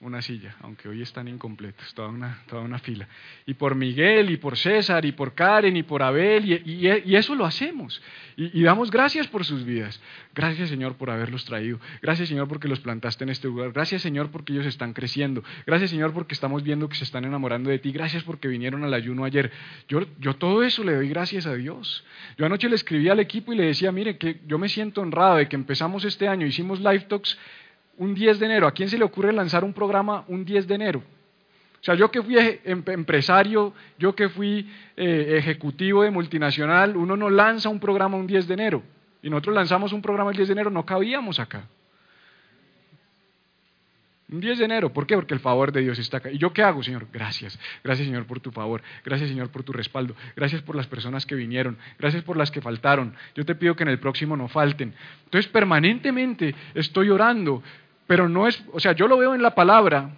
[0.00, 3.08] una silla, aunque hoy están incompletos, toda una, toda una fila.
[3.46, 7.34] Y por Miguel, y por César, y por Karen, y por Abel, y, y, eso
[7.34, 8.00] lo hacemos.
[8.36, 10.00] Y, damos gracias por sus vidas.
[10.36, 11.80] Gracias Señor por haberlos traído.
[12.00, 13.72] Gracias Señor porque los plantaste en este lugar.
[13.72, 15.42] Gracias Señor porque ellos están creciendo.
[15.66, 17.90] Gracias Señor porque estamos viendo que se están enamorando de ti.
[17.90, 19.50] Gracias porque vinieron al ayuno ayer.
[19.88, 22.04] Yo, yo todo eso le doy gracias a Dios.
[22.36, 25.36] Yo anoche le escribí al equipo y le decía, mire, que yo me siento honrado
[25.36, 27.36] de que empezamos este año, hicimos live talks
[27.98, 28.66] un 10 de enero.
[28.66, 31.02] ¿A quién se le ocurre lanzar un programa un 10 de enero?
[31.80, 37.16] O sea, yo que fui em, empresario, yo que fui eh, ejecutivo de multinacional, uno
[37.16, 38.82] no lanza un programa un 10 de enero.
[39.22, 41.68] Y nosotros lanzamos un programa el 10 de enero, no cabíamos acá.
[44.30, 45.14] Un 10 de enero, ¿por qué?
[45.14, 46.30] Porque el favor de Dios está acá.
[46.30, 47.06] ¿Y yo qué hago, Señor?
[47.10, 47.58] Gracias.
[47.82, 48.82] Gracias, Señor, por tu favor.
[49.04, 50.14] Gracias, Señor, por tu respaldo.
[50.36, 51.78] Gracias por las personas que vinieron.
[51.98, 53.14] Gracias por las que faltaron.
[53.34, 54.92] Yo te pido que en el próximo no falten.
[55.24, 57.62] Entonces, permanentemente estoy orando
[58.08, 60.10] pero no es, o sea, yo lo veo en la palabra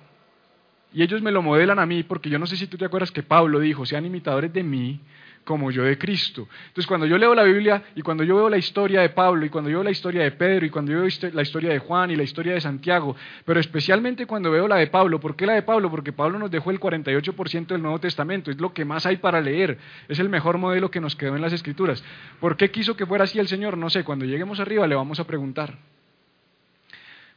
[0.93, 3.11] y ellos me lo modelan a mí porque yo no sé si tú te acuerdas
[3.11, 5.01] que Pablo dijo, sean imitadores de mí
[5.43, 6.47] como yo de Cristo.
[6.69, 9.49] Entonces cuando yo leo la Biblia y cuando yo veo la historia de Pablo y
[9.49, 12.13] cuando yo veo la historia de Pedro y cuando yo veo la historia de Juan
[12.13, 15.55] y la historia de Santiago, pero especialmente cuando veo la de Pablo, ¿por qué la
[15.55, 15.91] de Pablo?
[15.91, 19.41] Porque Pablo nos dejó el 48% del Nuevo Testamento, es lo que más hay para
[19.41, 22.05] leer, es el mejor modelo que nos quedó en las Escrituras.
[22.39, 23.77] ¿Por qué quiso que fuera así el Señor?
[23.77, 25.77] No sé, cuando lleguemos arriba le vamos a preguntar.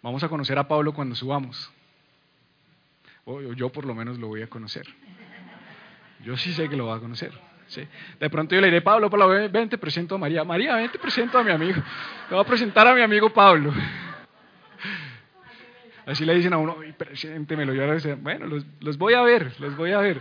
[0.04, 1.72] Vamos a conocer a Pablo cuando subamos.
[3.56, 4.86] Yo por lo menos lo voy a conocer.
[6.26, 7.32] Yo sí sé que lo va a conocer.
[8.20, 10.44] De pronto yo le diré, Pablo, Pablo, ven, te presento a María.
[10.44, 11.82] María, ven, te presento a mi amigo.
[12.28, 13.74] Te voy a presentar a mi amigo Pablo.
[16.06, 17.74] Así le dicen a uno, preséntemelo.
[17.74, 20.20] Yo ahora bueno, los, los voy a ver, los voy a ver.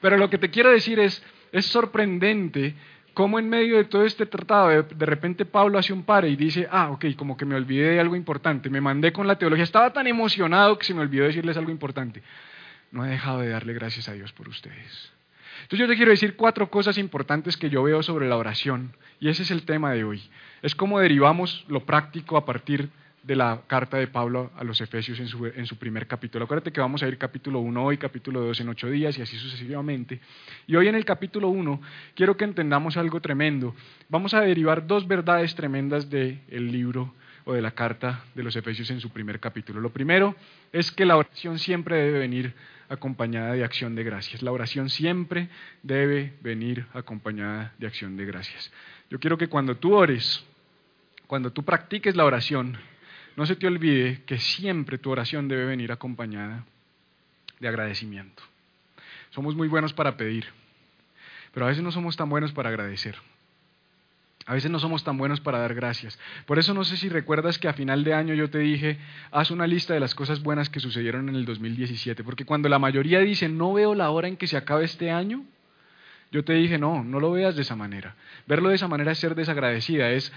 [0.00, 2.76] Pero lo que te quiero decir es, es sorprendente
[3.14, 6.68] cómo en medio de todo este tratado, de, repente Pablo hace un pare y dice,
[6.70, 9.92] ah, ok, como que me olvidé de algo importante, me mandé con la teología, estaba
[9.92, 12.22] tan emocionado que se me olvidó decirles algo importante.
[12.90, 15.12] No he dejado de darle gracias a Dios por ustedes.
[15.62, 19.28] Entonces yo te quiero decir cuatro cosas importantes que yo veo sobre la oración, y
[19.28, 20.22] ese es el tema de hoy.
[20.62, 25.18] Es cómo derivamos lo práctico a partir de la carta de Pablo a los Efesios
[25.18, 26.44] en su, en su, primer capítulo.
[26.44, 29.36] Acuérdate que vamos a ir capítulo 1 hoy, capítulo 2 en ocho días y así
[29.38, 30.20] sucesivamente.
[30.66, 31.80] Y hoy en el capítulo 1
[32.14, 33.74] quiero que entendamos algo tremendo.
[34.10, 37.14] Vamos a derivar dos verdades tremendas del libro
[37.46, 39.80] o de la carta de los Efesios en su primer capítulo.
[39.80, 40.36] Lo primero
[40.72, 42.54] es que la oración siempre debe venir
[42.88, 44.42] acompañada de acción de gracias.
[44.42, 45.48] La oración siempre
[45.82, 48.70] debe venir acompañada de acción de gracias.
[49.10, 50.44] Yo quiero que cuando tú ores,
[51.26, 52.76] cuando tú practiques la oración,
[53.36, 56.64] no se te olvide que siempre tu oración debe venir acompañada
[57.60, 58.42] de agradecimiento.
[59.30, 60.46] Somos muy buenos para pedir,
[61.52, 63.16] pero a veces no somos tan buenos para agradecer.
[64.46, 66.18] A veces no somos tan buenos para dar gracias.
[66.44, 68.98] Por eso no sé si recuerdas que a final de año yo te dije,
[69.30, 72.22] haz una lista de las cosas buenas que sucedieron en el 2017.
[72.22, 75.44] Porque cuando la mayoría dice, no veo la hora en que se acabe este año,
[76.30, 78.16] yo te dije, no, no lo veas de esa manera.
[78.46, 80.30] Verlo de esa manera es ser desagradecida, es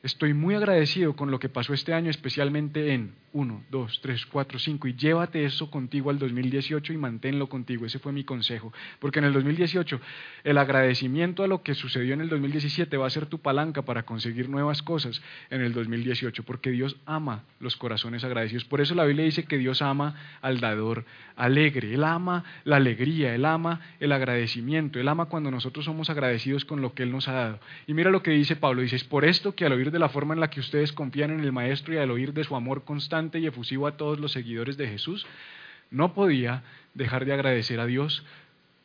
[0.00, 4.58] Estoy muy agradecido con lo que pasó este año, especialmente en 1, 2, 3, 4,
[4.58, 7.84] 5, y llévate eso contigo al 2018 y manténlo contigo.
[7.84, 8.72] Ese fue mi consejo.
[9.00, 10.00] Porque en el 2018
[10.44, 14.04] el agradecimiento a lo que sucedió en el 2017 va a ser tu palanca para
[14.04, 18.64] conseguir nuevas cosas en el 2018, porque Dios ama los corazones agradecidos.
[18.64, 21.92] Por eso la Biblia dice que Dios ama al dador alegre.
[21.92, 26.82] Él ama la alegría, Él ama el agradecimiento, Él ama cuando nosotros somos agradecidos con
[26.82, 27.60] lo que Él nos ha dado.
[27.88, 30.08] Y mira lo que dice Pablo, dice, es por esto que al oír de la
[30.08, 32.84] forma en la que ustedes confían en el Maestro y al oír de su amor
[32.84, 35.26] constante y efusivo a todos los seguidores de Jesús,
[35.90, 36.62] no podía
[36.94, 38.24] dejar de agradecer a Dios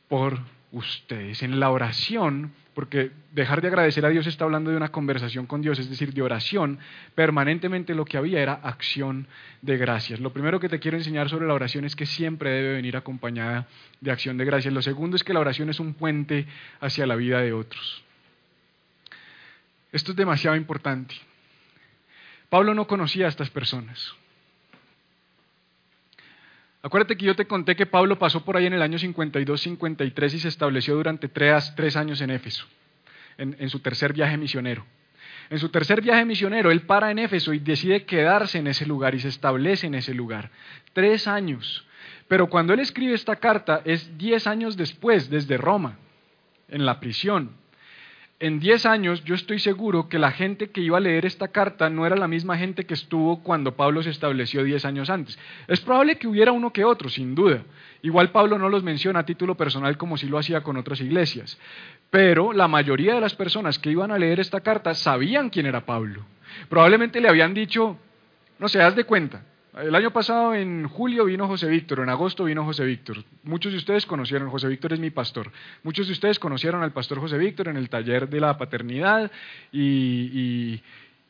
[0.07, 0.39] por
[0.71, 1.43] ustedes.
[1.43, 5.61] En la oración, porque dejar de agradecer a Dios está hablando de una conversación con
[5.61, 6.79] Dios, es decir, de oración,
[7.15, 9.27] permanentemente lo que había era acción
[9.61, 10.19] de gracias.
[10.19, 13.67] Lo primero que te quiero enseñar sobre la oración es que siempre debe venir acompañada
[14.01, 14.73] de acción de gracias.
[14.73, 16.47] Lo segundo es que la oración es un puente
[16.79, 18.03] hacia la vida de otros.
[19.93, 21.15] Esto es demasiado importante.
[22.49, 24.13] Pablo no conocía a estas personas.
[26.81, 30.39] Acuérdate que yo te conté que Pablo pasó por ahí en el año 52-53 y
[30.39, 32.65] se estableció durante tres, años en Éfeso,
[33.37, 34.83] en, en su tercer viaje misionero.
[35.51, 39.13] En su tercer viaje misionero, él para en Éfeso y decide quedarse en ese lugar
[39.13, 40.49] y se establece en ese lugar.
[40.93, 41.85] Tres años.
[42.27, 45.97] Pero cuando él escribe esta carta es diez años después, desde Roma,
[46.67, 47.62] en la prisión
[48.39, 51.89] en 10 años yo estoy seguro que la gente que iba a leer esta carta
[51.89, 55.39] no era la misma gente que estuvo cuando Pablo se estableció 10 años antes.
[55.67, 57.63] Es probable que hubiera uno que otro, sin duda.
[58.01, 61.57] Igual Pablo no los menciona a título personal como si lo hacía con otras iglesias.
[62.09, 65.85] Pero la mayoría de las personas que iban a leer esta carta sabían quién era
[65.85, 66.25] Pablo.
[66.67, 67.97] Probablemente le habían dicho,
[68.59, 69.45] no se haz de cuenta,
[69.81, 73.23] el año pasado, en julio, vino José Víctor, en agosto vino José Víctor.
[73.43, 75.51] Muchos de ustedes conocieron, José Víctor es mi pastor.
[75.81, 79.31] Muchos de ustedes conocieron al pastor José Víctor en el taller de la paternidad
[79.71, 80.81] y,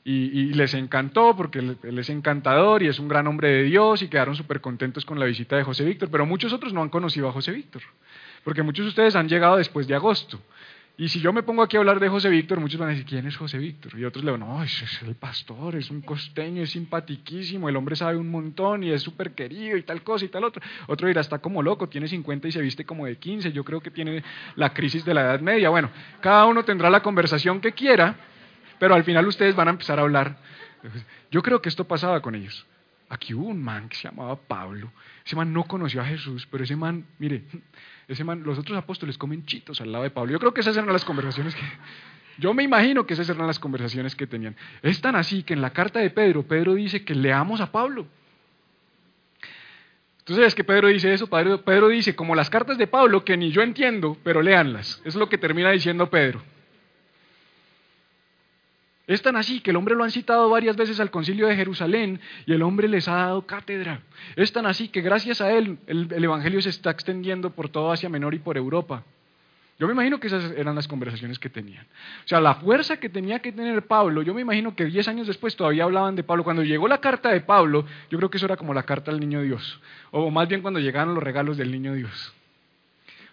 [0.06, 4.36] les encantó porque él es encantador y es un gran hombre de Dios y quedaron
[4.36, 6.10] súper contentos con la visita de José Víctor.
[6.12, 7.82] Pero muchos otros no han conocido a José Víctor,
[8.44, 10.42] porque muchos de ustedes han llegado después de agosto.
[10.96, 13.06] Y si yo me pongo aquí a hablar de José Víctor, muchos van a decir,
[13.06, 13.98] ¿quién es José Víctor?
[13.98, 17.96] Y otros le van, no, es, el pastor, es un costeño, es simpatiquísimo, el hombre
[17.96, 20.62] sabe un montón y es súper querido y tal cosa y tal otro.
[20.86, 23.82] Otro dirá, está como loco, tiene 50 y se viste como de 15, yo creo
[23.82, 24.24] que tiene
[24.56, 25.70] la crisis de la Edad Media.
[25.70, 25.90] Bueno,
[26.22, 28.16] cada uno tendrá la conversación que quiera,
[28.78, 30.38] pero al final ustedes van a empezar a hablar.
[31.32, 32.68] Yo creo que esto pasaba con ellos.
[33.14, 34.92] Aquí hubo un man que se llamaba Pablo.
[35.24, 37.44] Ese man no conoció a Jesús, pero ese man, mire,
[38.08, 40.32] ese man, los otros apóstoles comen chitos al lado de Pablo.
[40.32, 41.62] Yo creo que esas eran las conversaciones que...
[42.40, 44.56] Yo me imagino que esas eran las conversaciones que tenían.
[44.82, 48.08] Es tan así que en la carta de Pedro, Pedro dice que leamos a Pablo.
[50.18, 53.52] Entonces es que Pedro dice eso, Pedro, dice, como las cartas de Pablo, que ni
[53.52, 55.04] yo entiendo, pero léanlas.
[55.06, 56.42] Es lo que termina diciendo Pedro.
[59.06, 62.22] Es tan así que el hombre lo han citado varias veces al concilio de Jerusalén
[62.46, 64.02] y el hombre les ha dado cátedra.
[64.38, 68.08] Es tan así que gracias a él el, Evangelio se está extendiendo por toda Asia
[68.08, 69.04] Menor y por Europa.
[69.78, 71.86] Yo me imagino que esas eran las conversaciones que tenían.
[72.24, 75.28] O sea, la fuerza que tenía que tener Pablo, yo me imagino que diez años
[75.28, 76.46] después todavía hablaban de Pablo.
[76.46, 79.20] Cuando llegó la carta de Pablo, yo creo que eso era como la carta del
[79.20, 79.82] niño Dios.
[80.12, 82.34] O más bien cuando llegaron los regalos del niño Dios.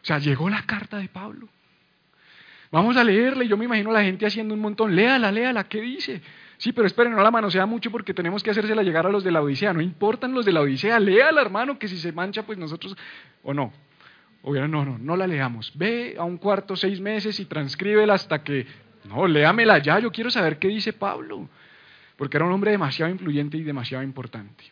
[0.02, 1.46] O sea, llegó la carta de Pablo.
[2.70, 4.94] Vamos a leerla y yo me imagino a la gente haciendo un montón.
[4.94, 6.22] Léala, léala, ¿qué dice?
[6.56, 9.33] Sí, pero esperen, no la manosea mucho porque tenemos que hacérsela llegar a los de
[9.33, 9.72] la Odisea.
[9.72, 12.96] No importan los de la Odisea, léala, hermano, que si se mancha, pues nosotros,
[13.42, 13.72] o no.
[14.42, 15.72] O no, no, no la leamos.
[15.74, 18.66] Ve a un cuarto seis meses y transcríbela hasta que,
[19.04, 21.48] no, léamela ya, yo quiero saber qué dice Pablo.
[22.16, 24.64] Porque era un hombre demasiado influyente y demasiado importante.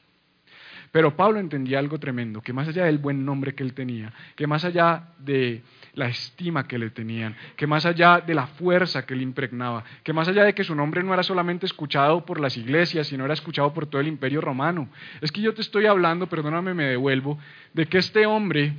[0.90, 4.46] Pero Pablo entendía algo tremendo, que más allá del buen nombre que él tenía, que
[4.46, 5.62] más allá de
[5.94, 10.12] la estima que le tenían, que más allá de la fuerza que le impregnaba, que
[10.12, 13.34] más allá de que su nombre no era solamente escuchado por las iglesias, sino era
[13.34, 14.88] escuchado por todo el imperio romano.
[15.20, 17.38] Es que yo te estoy hablando, perdóname, me devuelvo,
[17.74, 18.72] de que este hombre,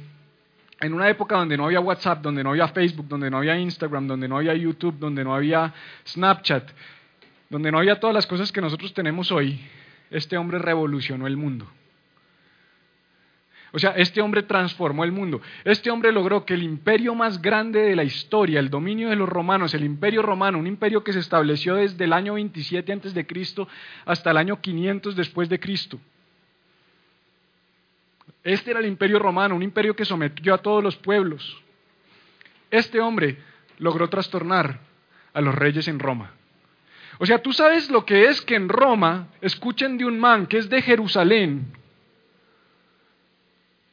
[0.81, 4.07] en una época donde no había WhatsApp, donde no había Facebook, donde no había Instagram,
[4.07, 5.73] donde no había YouTube, donde no había
[6.07, 6.71] Snapchat,
[7.49, 9.59] donde no había todas las cosas que nosotros tenemos hoy,
[10.09, 11.67] este hombre revolucionó el mundo.
[13.71, 15.41] O sea, este hombre transformó el mundo.
[15.63, 19.29] Este hombre logró que el imperio más grande de la historia, el dominio de los
[19.29, 23.27] romanos, el imperio romano, un imperio que se estableció desde el año 27 antes de
[23.27, 23.67] Cristo
[24.05, 25.99] hasta el año 500 después de Cristo.
[28.43, 31.61] Este era el imperio romano, un imperio que sometió a todos los pueblos.
[32.71, 33.37] Este hombre
[33.77, 34.79] logró trastornar
[35.33, 36.31] a los reyes en Roma.
[37.19, 40.57] O sea, tú sabes lo que es que en Roma escuchen de un man que
[40.57, 41.73] es de Jerusalén,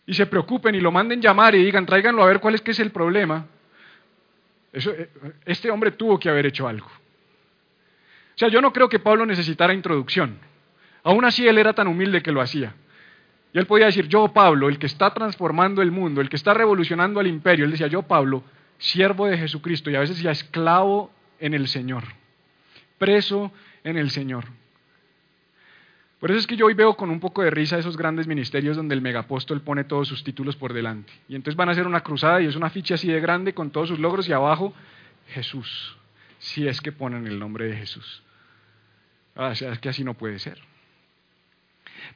[0.07, 2.71] y se preocupen y lo manden llamar y digan, tráiganlo a ver cuál es que
[2.71, 3.47] es el problema,
[4.73, 5.11] eso, eh,
[5.45, 6.87] este hombre tuvo que haber hecho algo.
[6.87, 10.38] O sea, yo no creo que Pablo necesitara introducción.
[11.03, 12.75] Aún así, él era tan humilde que lo hacía.
[13.53, 16.53] Y él podía decir, yo Pablo, el que está transformando el mundo, el que está
[16.53, 18.45] revolucionando al imperio, él decía, yo Pablo,
[18.77, 22.05] siervo de Jesucristo, y a veces ya esclavo en el Señor,
[22.99, 24.45] preso en el Señor.
[26.20, 28.76] Por eso es que yo hoy veo con un poco de risa esos grandes ministerios
[28.76, 31.12] donde el megapóstol pone todos sus títulos por delante.
[31.29, 33.70] Y entonces van a hacer una cruzada y es una ficha así de grande con
[33.70, 34.72] todos sus logros y abajo
[35.29, 35.96] Jesús,
[36.38, 38.22] si es que ponen el nombre de Jesús.
[39.35, 40.59] Ah, o sea, es que así no puede ser.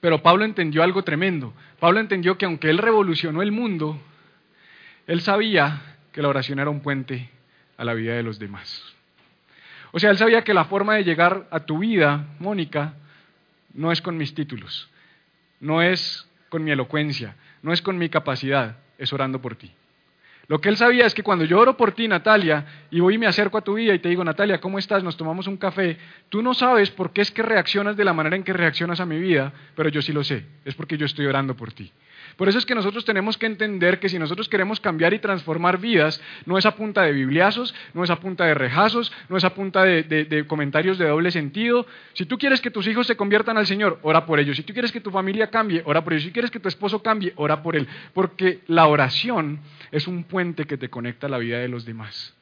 [0.00, 1.52] Pero Pablo entendió algo tremendo.
[1.78, 4.00] Pablo entendió que aunque él revolucionó el mundo,
[5.06, 7.28] él sabía que la oración era un puente
[7.76, 8.82] a la vida de los demás.
[9.92, 12.94] O sea, él sabía que la forma de llegar a tu vida, Mónica,
[13.74, 14.88] no es con mis títulos,
[15.60, 19.72] no es con mi elocuencia, no es con mi capacidad, es orando por ti.
[20.50, 23.18] Lo que él sabía es que cuando yo oro por ti, Natalia, y voy y
[23.18, 25.04] me acerco a tu vida y te digo, Natalia, ¿cómo estás?
[25.04, 25.96] Nos tomamos un café.
[26.28, 29.06] Tú no sabes por qué es que reaccionas de la manera en que reaccionas a
[29.06, 30.44] mi vida, pero yo sí lo sé.
[30.64, 31.92] Es porque yo estoy orando por ti.
[32.40, 35.78] Por eso es que nosotros tenemos que entender que si nosotros queremos cambiar y transformar
[35.78, 39.44] vidas, no es a punta de bibliazos, no es a punta de rejazos, no es
[39.44, 41.84] a punta de, comentarios de doble sentido.
[42.14, 44.56] Si tú quieres que tus hijos se conviertan al Señor, ora por ellos.
[44.56, 46.24] Si tú quieres que tu familia cambie, ora por ellos.
[46.24, 47.86] Si quieres que tu esposo cambie, ora por él.
[48.14, 49.60] Porque la oración
[49.92, 52.34] es un puente que te conecta a la vida de los demás.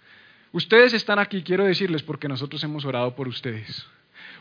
[0.52, 3.84] Ustedes están aquí, quiero decirles, porque nosotros hemos orado por ustedes.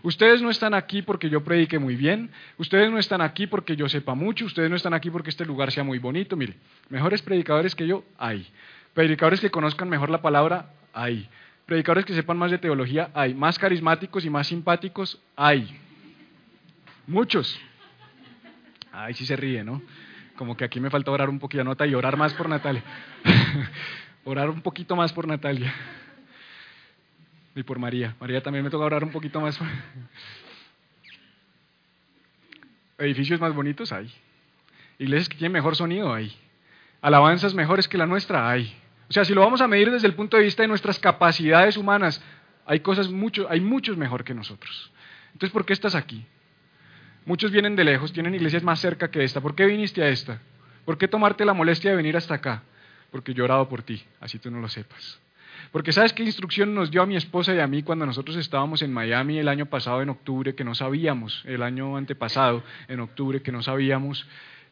[0.04, 3.90] Ustedes no están aquí porque yo predique muy bien, ustedes no están aquí porque yo
[3.90, 6.36] sepa mucho, ustedes no están aquí porque este lugar sea muy bonito.
[6.36, 6.56] Mire,
[6.90, 8.48] mejores predicadores que yo, hay.
[8.94, 11.30] Predicadores que conozcan mejor la palabra, hay.
[11.66, 13.34] Predicadores que sepan más de teología, hay.
[13.34, 15.80] Más carismáticos y más simpáticos, hay.
[17.08, 17.60] Muchos.
[18.92, 19.82] Ay, sí se ríe, ¿no?
[20.36, 22.84] Como que aquí me falta orar un poquito, nota y orar más por Natalia.
[24.24, 25.74] orar un poquito más por Natalia
[27.60, 28.16] y por María.
[28.20, 29.60] María también me toca orar un poquito más.
[33.00, 34.12] Edificios más bonitos hay.
[35.00, 36.36] Iglesias que tienen mejor sonido hay.
[37.02, 38.76] Alabanzas mejores que la nuestra hay.
[39.10, 41.78] O sea, si lo vamos a medir desde el punto de vista de nuestras capacidades
[41.78, 42.22] humanas,
[42.66, 44.92] hay cosas mucho, hay muchos mejor que nosotros.
[45.34, 46.26] Entonces, ¿por qué estás aquí?
[47.26, 49.42] Muchos vienen de lejos, tienen iglesias más cerca que esta.
[49.42, 50.40] ¿Por qué viniste a esta?
[50.86, 52.64] ¿Por qué tomarte la molestia de venir hasta acá?
[53.12, 55.20] Porque yo he orado por ti, así tú no lo sepas.
[55.72, 58.82] Porque ¿sabes qué instrucción nos dio a mi esposa y a mí cuando nosotros estábamos
[58.82, 63.42] en Miami el año pasado en octubre, que no sabíamos, el año antepasado en octubre,
[63.42, 64.28] que no sabíamos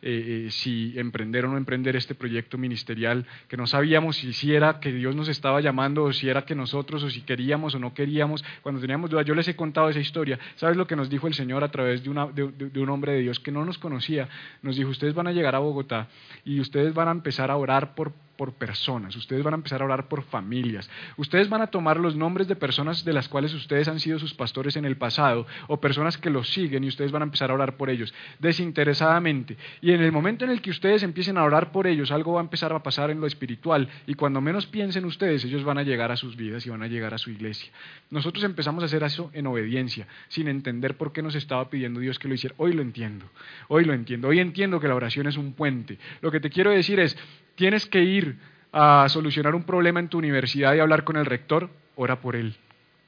[0.07, 4.53] eh, eh, si emprender o no emprender este proyecto ministerial, que no sabíamos si, si,
[4.53, 7.79] era que Dios nos estaba llamando o si era que nosotros o si queríamos o
[7.79, 10.37] no queríamos, cuando teníamos dudas, yo les he contado esa historia.
[10.57, 13.21] ¿Sabes lo que nos dijo el Señor a través de, una, de, un hombre de
[13.21, 14.29] Dios que no nos conocía?
[14.61, 16.07] Nos dijo, ustedes van a llegar a Bogotá
[16.43, 19.85] y ustedes van a empezar a orar por por personas, ustedes van a empezar a
[19.85, 23.87] orar por familias, ustedes van a tomar los nombres de personas de las cuales ustedes
[23.87, 27.21] han sido sus pastores en el pasado o personas que los siguen y ustedes van
[27.21, 29.57] a empezar a orar por ellos desinteresadamente.
[29.81, 32.41] Y en el momento en el que ustedes empiecen a orar por ellos, algo va
[32.41, 35.83] a empezar a pasar en lo espiritual y cuando menos piensen ustedes, ellos van a
[35.83, 37.71] llegar a sus vidas y van a llegar a su iglesia.
[38.09, 42.19] Nosotros empezamos a hacer eso en obediencia, sin entender por qué nos estaba pidiendo Dios
[42.19, 42.55] que lo hiciera.
[42.57, 43.25] Hoy lo entiendo,
[43.67, 45.97] hoy lo entiendo, hoy entiendo que la oración es un puente.
[46.21, 47.17] Lo que te quiero decir es,
[47.55, 48.37] tienes que ir
[48.71, 52.55] a solucionar un problema en tu universidad y hablar con el rector, ora por él.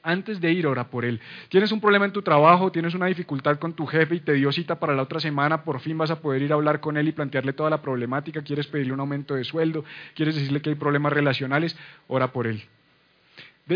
[0.02, 1.20] Antes de ir, ora por él.
[1.50, 4.52] Tienes un problema en tu trabajo, tienes una dificultad con tu jefe y te dio
[4.54, 7.10] cita para la otra semana, por fin vas a poder ir a hablar con él
[7.10, 9.84] y plantearle toda la problemática, quieres pedirle un aumento de sueldo,
[10.16, 11.76] quieres decirle que hay problemas relacionales,
[12.08, 12.64] ora por él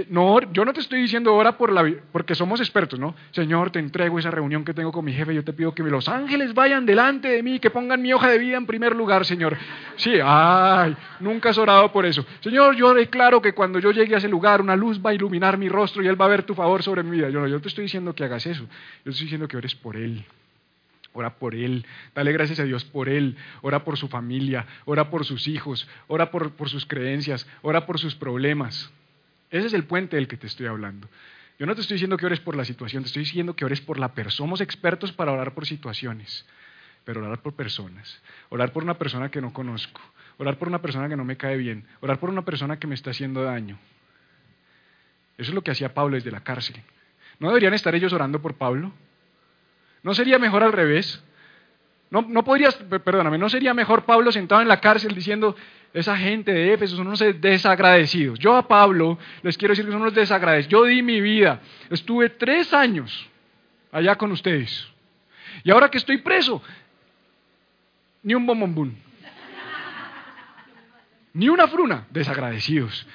[0.10, 3.14] no, yo no te estoy diciendo ahora por la, porque somos expertos, ¿no?
[3.32, 6.08] Señor, te entrego esa reunión que tengo con mi jefe, yo te pido que los
[6.08, 9.58] ángeles vayan delante de mí, que pongan mi hoja de vida en primer lugar, Señor.
[9.98, 12.26] Sí, ay, nunca has orado por eso.
[12.40, 15.58] Señor, yo declaro que cuando yo llegue a ese lugar, una luz va a iluminar
[15.58, 17.30] mi rostro y Él va a ver tu favor sobre mi vida.
[17.30, 19.76] Yo no, yo te estoy diciendo que hagas eso, yo te estoy diciendo que ores
[19.76, 20.24] por Él.
[21.14, 21.86] Ora por él,
[22.16, 26.32] dale gracias a Dios por él, ora por su familia, ora por sus hijos, ora
[26.32, 28.90] por, por sus creencias, ora por sus problemas.
[29.52, 31.10] Ese es el puente del que te estoy hablando.
[31.60, 33.82] Yo no te estoy diciendo que ores por la situación, te estoy diciendo que ores
[33.82, 34.38] por la persona.
[34.38, 36.46] Somos expertos para orar por situaciones,
[37.04, 38.20] pero orar por personas.
[38.50, 40.02] Orar por una persona que no conozco,
[40.38, 42.96] orar por una persona que no me cae bien, orar por una persona que me
[42.96, 43.78] está haciendo daño.
[45.38, 46.82] Eso es lo que hacía Pablo desde la cárcel.
[47.40, 48.94] ¿No deberían estar ellos orando por Pablo?
[50.02, 51.22] ¿No sería mejor al revés?
[52.12, 55.56] No, no podrías, perdóname, ¿no sería mejor Pablo sentado en la cárcel diciendo,
[55.94, 58.38] esa gente de Éfeso son unos desagradecidos.
[58.38, 60.72] Yo a Pablo les quiero decir que son unos desagradecidos.
[60.72, 63.30] Yo di mi vida, estuve tres años
[63.94, 64.88] allá con ustedes.
[65.64, 66.62] Y ahora que estoy preso,
[68.24, 68.98] ni un bombombún.
[71.34, 73.08] Ni una fruna, desagradecidos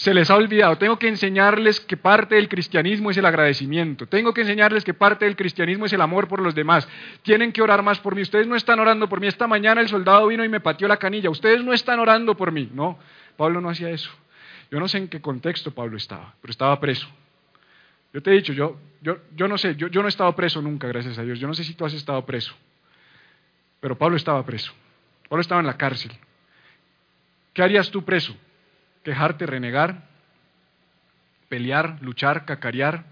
[0.00, 0.78] se les ha olvidado.
[0.78, 4.06] Tengo que enseñarles que parte del cristianismo es el agradecimiento.
[4.06, 6.88] Tengo que enseñarles que parte del cristianismo es el amor por los demás.
[7.20, 8.22] Tienen que orar más por mí.
[8.22, 9.26] Ustedes no están orando por mí.
[9.26, 11.28] Esta mañana el soldado vino y me pateó la canilla.
[11.28, 12.70] Ustedes no están orando por mí.
[12.72, 12.98] No,
[13.36, 14.10] Pablo no hacía eso.
[14.70, 17.06] Yo no sé en qué contexto Pablo estaba, pero estaba preso.
[18.14, 20.62] Yo te he dicho, yo, yo, yo no sé, yo, yo no he estado preso
[20.62, 21.38] nunca, gracias a Dios.
[21.38, 22.54] Yo no sé si tú has estado preso.
[23.80, 24.72] Pero Pablo estaba preso.
[25.28, 26.12] Pablo estaba en la cárcel.
[27.52, 28.34] ¿Qué harías tú preso?
[29.02, 30.08] Quejarte, renegar,
[31.48, 33.04] pelear, luchar, cacarear.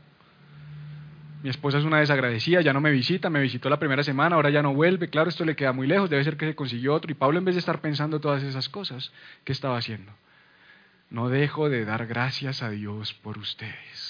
[1.42, 4.50] Mi esposa es una desagradecida, ya no me visita, me visitó la primera semana, ahora
[4.50, 5.08] ya no vuelve.
[5.08, 7.10] Claro, esto le queda muy lejos, debe ser que se consiguió otro.
[7.12, 9.12] Y Pablo, en vez de estar pensando todas esas cosas,
[9.44, 10.12] ¿qué estaba haciendo?
[11.10, 14.07] No dejo de dar gracias a Dios por ustedes.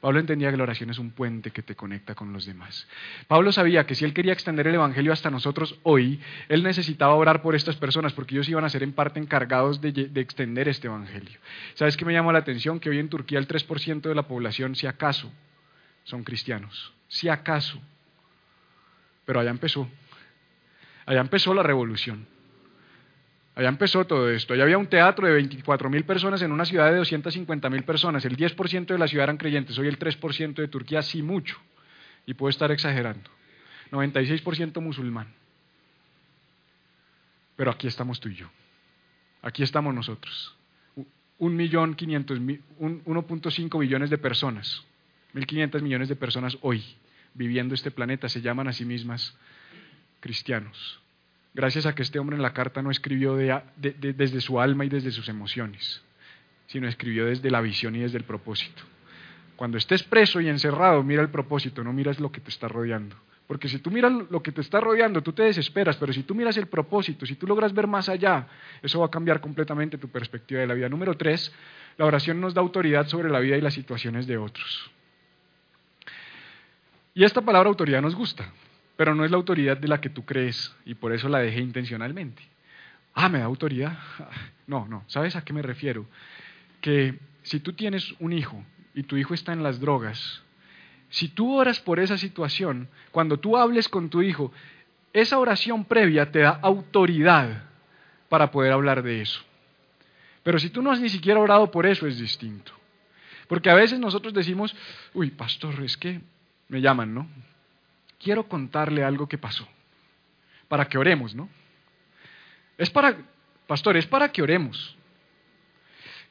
[0.00, 2.88] Pablo entendía que la oración es un puente que te conecta con los demás.
[3.28, 7.42] Pablo sabía que si él quería extender el Evangelio hasta nosotros hoy, él necesitaba orar
[7.42, 11.38] por estas personas porque ellos iban a ser en parte encargados de, extender este Evangelio.
[11.74, 12.80] ¿Sabes qué me llamó la atención?
[12.80, 15.30] Que hoy en Turquía el 3% de la población, si acaso,
[16.04, 16.94] son cristianos.
[17.08, 17.78] Si acaso.
[19.26, 19.86] Pero allá empezó.
[21.04, 22.26] Allá empezó la revolución.
[23.54, 24.54] Allá empezó todo esto.
[24.54, 28.24] Allá había un teatro de 24 mil personas en una ciudad de 250 mil personas.
[28.24, 29.76] El 10% de la ciudad eran creyentes.
[29.78, 31.58] Hoy el 3% de Turquía sí mucho.
[32.26, 33.28] Y puedo estar exagerando.
[33.90, 35.26] 96% musulmán.
[37.56, 38.48] Pero aquí estamos tú y yo.
[39.42, 40.54] Aquí estamos nosotros.
[41.40, 44.84] 1.5 billones de personas.
[45.34, 46.84] 1.500 millones de personas hoy
[47.34, 49.36] viviendo este planeta se llaman a sí mismas
[50.20, 51.00] cristianos
[51.54, 53.36] gracias a que este hombre en la carta no escribió
[53.76, 56.02] desde su alma y desde sus emociones,
[56.66, 58.82] sino escribió desde la visión y desde el propósito.
[59.56, 63.16] Cuando estés preso y encerrado, mira el propósito, no miras lo que te está rodeando.
[63.46, 66.36] Porque si tú miras lo que te está rodeando, tú te desesperas, pero si tú
[66.36, 68.46] miras el propósito, si tú logras ver más allá,
[68.80, 70.88] eso va a cambiar completamente tu perspectiva de la vida.
[70.88, 71.52] Número tres,
[71.98, 74.90] la oración nos da autoridad sobre la vida y las situaciones de otros.
[77.12, 78.52] Y esta palabra autoridad nos gusta,
[79.00, 81.60] pero no es la autoridad de la que tú crees y por eso la dejé
[81.60, 82.42] intencionalmente.
[83.14, 83.98] Ah, me da autoridad.
[84.66, 86.04] No, no, ¿sabes a qué me refiero?
[86.82, 88.62] Que si tú tienes un hijo
[88.94, 90.42] y tu hijo está en las drogas,
[91.08, 94.52] si tú oras por esa situación, cuando tú hables con tu hijo,
[95.14, 97.64] esa oración previa te da autoridad
[98.28, 99.40] para poder hablar de eso.
[100.42, 102.72] Pero si tú no has ni siquiera orado por eso, es distinto.
[103.48, 104.76] Porque a veces nosotros decimos,
[105.14, 106.20] uy, pastor, es que
[106.68, 107.49] me llaman, ¿no?
[108.20, 109.66] Quiero contarle algo que pasó,
[110.68, 111.48] para que oremos, ¿no?
[112.78, 113.16] Es para,
[113.66, 114.96] pastor, es para que oremos.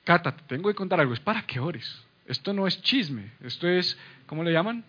[0.03, 2.03] Cata, te tengo que contar algo, es para que ores.
[2.25, 4.85] Esto no es chisme, esto es, ¿cómo le llaman?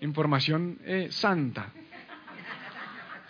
[0.00, 1.70] Información eh, santa.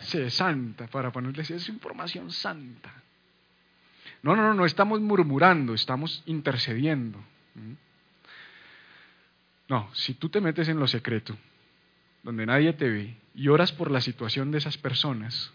[0.00, 2.92] Sí, santa, para ponerles, es información santa.
[4.22, 7.18] No, no, no, no estamos murmurando, estamos intercediendo.
[7.54, 7.72] ¿Mm?
[9.68, 11.36] No, si tú te metes en lo secreto,
[12.24, 15.52] donde nadie te ve, y oras por la situación de esas personas,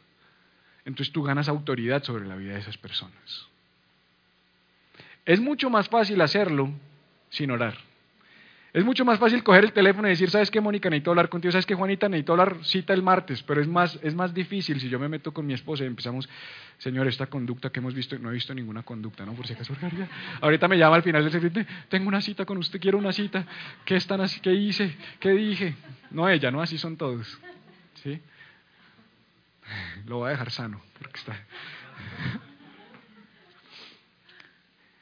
[0.86, 3.48] entonces tú ganas autoridad sobre la vida de esas personas.
[5.26, 6.72] Es mucho más fácil hacerlo
[7.30, 7.89] sin orar.
[8.72, 10.90] Es mucho más fácil coger el teléfono y decir, ¿sabes qué, Mónica?
[10.90, 11.52] Necesito hablar contigo.
[11.52, 12.08] ¿Sabes qué, Juanita?
[12.08, 13.42] Necesito hablar cita el martes.
[13.42, 16.30] Pero es más, es más difícil si yo me meto con mi esposa y empezamos,
[16.78, 19.34] Señor, esta conducta que hemos visto, no he visto ninguna conducta, ¿no?
[19.34, 19.74] Por si acaso,
[20.42, 23.44] ahorita me llama al final del servicio, tengo una cita con usted, quiero una cita.
[23.86, 24.40] ¿Qué están así?
[24.40, 24.96] ¿Qué hice?
[25.20, 25.76] ¿Qué dije?
[26.12, 26.62] No ella, ¿no?
[26.62, 27.40] Así son todos.
[28.04, 28.22] ¿Sí?
[30.06, 31.36] Lo voy a dejar sano, porque está...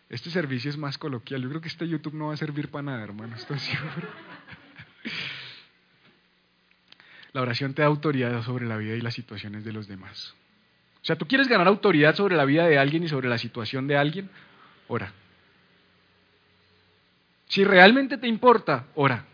[0.10, 1.42] Este servicio es más coloquial.
[1.42, 3.36] Yo creo que este YouTube no va a servir para nada, hermano.
[3.36, 4.08] Estoy seguro.
[7.34, 10.34] La oración te da autoridad sobre la vida y las situaciones de los demás.
[11.02, 13.88] O sea, tú quieres ganar autoridad sobre la vida de alguien y sobre la situación
[13.88, 14.30] de alguien,
[14.88, 15.14] ora.
[17.48, 19.26] Si realmente te importa, ora.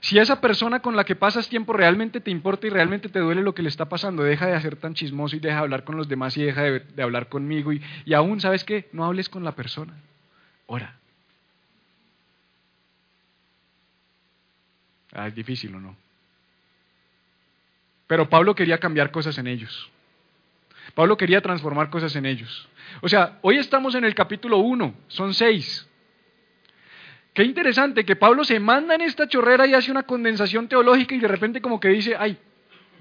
[0.00, 3.42] Si esa persona con la que pasas tiempo realmente te importa y realmente te duele
[3.42, 5.96] lo que le está pasando, deja de hacer tan chismoso y deja de hablar con
[5.96, 7.72] los demás y deja de, hablar conmigo.
[7.72, 8.88] Y, y aún, ¿sabes qué?
[8.92, 9.94] No hables con la persona.
[10.66, 10.96] Ora.
[15.12, 15.96] Ah, es difícil o no.
[18.06, 19.90] Pero Pablo quería cambiar cosas en ellos.
[20.94, 22.68] Pablo quería transformar cosas en ellos.
[23.02, 25.89] O sea, hoy estamos en el capítulo 1, son seis.
[27.34, 31.20] Qué interesante que Pablo se manda en esta chorrera y hace una condensación teológica y
[31.20, 32.36] de repente como que dice, ay,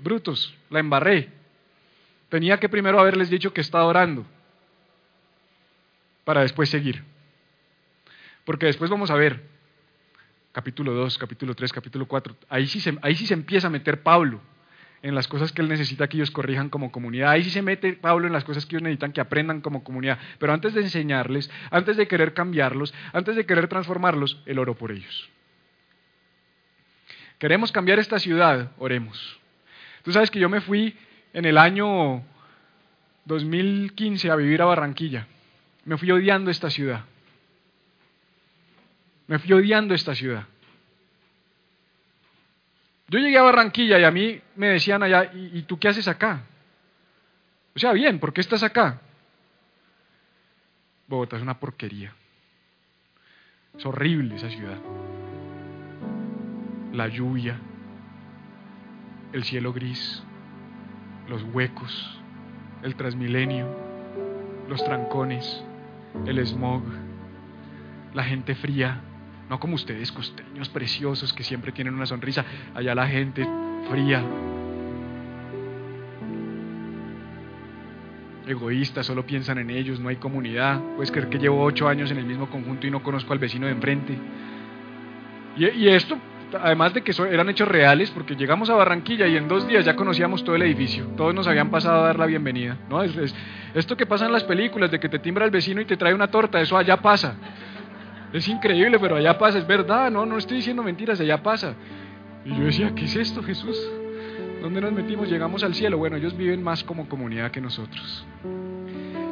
[0.03, 1.29] brutos, la embarré.
[2.29, 4.25] Tenía que primero haberles dicho que estaba orando
[6.23, 7.03] para después seguir.
[8.45, 9.41] Porque después vamos a ver,
[10.51, 14.03] capítulo 2, capítulo 3, capítulo 4, ahí sí se, ahí sí se empieza a meter
[14.03, 14.39] Pablo
[15.01, 17.31] en las cosas que él necesita que ellos corrijan como comunidad.
[17.31, 20.19] Ahí sí se mete Pablo en las cosas que ellos necesitan que aprendan como comunidad.
[20.39, 24.91] Pero antes de enseñarles, antes de querer cambiarlos, antes de querer transformarlos, él oró por
[24.91, 25.29] ellos.
[27.37, 29.39] Queremos cambiar esta ciudad, oremos.
[30.03, 30.97] Tú sabes que yo me fui
[31.31, 32.23] en el año
[33.25, 35.27] 2015 a vivir a Barranquilla.
[35.85, 37.05] Me fui odiando esta ciudad.
[39.27, 40.45] Me fui odiando esta ciudad.
[43.09, 46.43] Yo llegué a Barranquilla y a mí me decían allá, ¿y, tú qué haces acá?
[47.75, 49.01] O sea, bien, ¿por qué estás acá?
[51.07, 52.13] Bogotá es una porquería.
[53.75, 54.77] Es horrible esa ciudad.
[56.93, 57.59] La lluvia,
[59.33, 60.23] el cielo gris,
[61.27, 62.19] los huecos,
[62.83, 63.67] el transmilenio,
[64.67, 65.63] los trancones,
[66.27, 66.83] el smog,
[68.13, 69.01] la gente fría,
[69.49, 72.45] no como ustedes, costeños preciosos que siempre tienen una sonrisa.
[72.75, 73.47] Allá la gente
[73.89, 74.23] fría.
[78.47, 80.79] Egoístas, solo piensan en ellos, no hay comunidad.
[80.95, 83.65] Puedes creer que llevo ocho años en el mismo conjunto y no conozco al vecino
[83.65, 84.17] de enfrente.
[85.57, 86.17] Y, esto,
[86.61, 89.95] además de que eran hechos reales, porque llegamos a Barranquilla y en dos días ya
[89.95, 91.05] conocíamos todo el edificio.
[91.17, 92.77] Todos nos habían pasado a dar la bienvenida.
[92.87, 93.01] ¿no?
[93.03, 96.13] esto que pasa en las películas, de que te timbra el vecino y te trae
[96.13, 97.35] una torta, eso allá pasa.
[98.33, 101.73] Es increíble, pero allá pasa, es verdad, no, no estoy diciendo mentiras, allá pasa.
[102.45, 103.77] Y yo decía, ¿qué es esto, Jesús?
[104.61, 105.29] ¿Dónde nos metimos?
[105.29, 105.97] Llegamos al cielo.
[105.97, 108.25] Bueno, ellos viven más como comunidad que nosotros.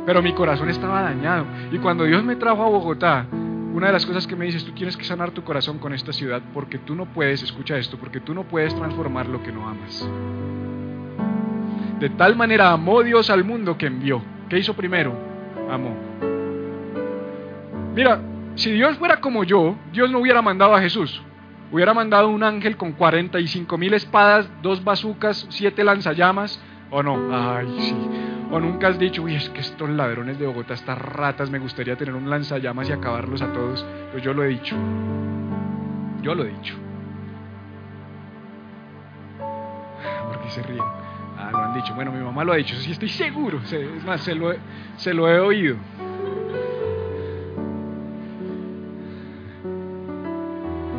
[0.05, 1.45] Pero mi corazón estaba dañado.
[1.71, 3.25] Y cuando Dios me trajo a Bogotá,
[3.73, 6.13] una de las cosas que me dices, tú tienes que sanar tu corazón con esta
[6.13, 9.67] ciudad porque tú no puedes, escucha esto, porque tú no puedes transformar lo que no
[9.67, 10.09] amas.
[11.99, 14.21] De tal manera amó Dios al mundo que envió.
[14.49, 15.13] ¿Qué hizo primero?
[15.69, 15.95] Amó.
[17.93, 18.21] Mira,
[18.57, 21.21] si Dios fuera como yo, Dios no hubiera mandado a Jesús.
[21.71, 26.61] Hubiera mandado un ángel con 45 mil espadas, dos bazucas, siete lanzallamas.
[26.89, 27.29] ¿O no?
[27.31, 27.95] Ay, sí.
[28.49, 31.95] O nunca has dicho, uy, es que estos ladrones de Bogotá, estas ratas, me gustaría
[31.97, 33.85] tener un lanzallamas y acabarlos a todos.
[34.11, 34.75] Pues yo lo he dicho.
[36.21, 36.75] Yo lo he dicho.
[39.37, 40.83] ¿Por qué se ríen?
[41.37, 41.93] Ah, lo han dicho.
[41.93, 43.59] Bueno, mi mamá lo ha dicho, sí estoy seguro.
[43.69, 44.53] Es más, se lo
[44.95, 45.75] se lo he oído.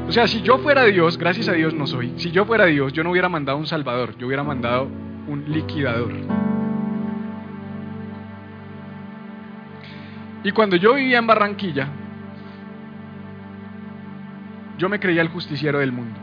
[0.09, 2.95] O sea, si yo fuera Dios, gracias a Dios no soy, si yo fuera Dios,
[2.95, 4.89] yo no hubiera mandado un salvador, yo hubiera mandado
[5.27, 6.13] un liquidador.
[10.45, 11.89] Y cuando yo vivía en Barranquilla,
[14.79, 16.19] yo me creía el justiciero del mundo.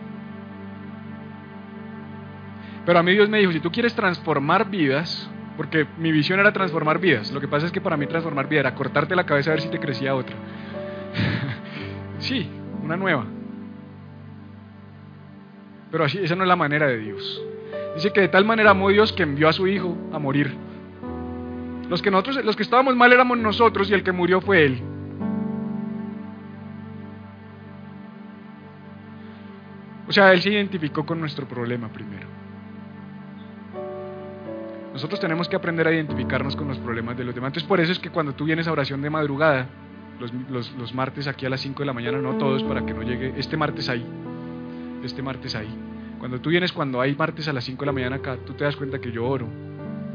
[2.88, 6.52] Pero a mí Dios me dijo, si tú quieres transformar vidas, porque mi visión era
[6.52, 9.52] transformar vidas, lo que pasa es que para mí transformar vida era cortarte la cabeza
[9.52, 10.36] a ver si te crecía otra.
[12.18, 12.50] sí,
[12.82, 13.26] una nueva.
[15.96, 17.42] Pero así, esa no es la manera de Dios.
[17.96, 20.54] Dice que de tal manera amó Dios que envió a su Hijo a morir.
[21.90, 24.82] Los que, nosotros, los que estábamos mal éramos nosotros y el que murió fue Él.
[30.10, 32.28] O sea, Él se identificó con nuestro problema primero.
[34.92, 37.52] Nosotros tenemos que aprender a identificarnos con los problemas de los demás.
[37.52, 39.70] Entonces por eso es que cuando tú vienes a oración de madrugada,
[40.20, 40.34] los,
[40.74, 43.34] los, martes aquí a las 5 de la mañana, no todos, para que no llegue.
[43.38, 44.06] Este martes ahí.
[45.02, 45.85] Este martes ahí.
[46.26, 48.64] Cuando tú vienes, cuando hay martes a las 5 de la mañana acá, tú te
[48.64, 49.48] das cuenta que yo oro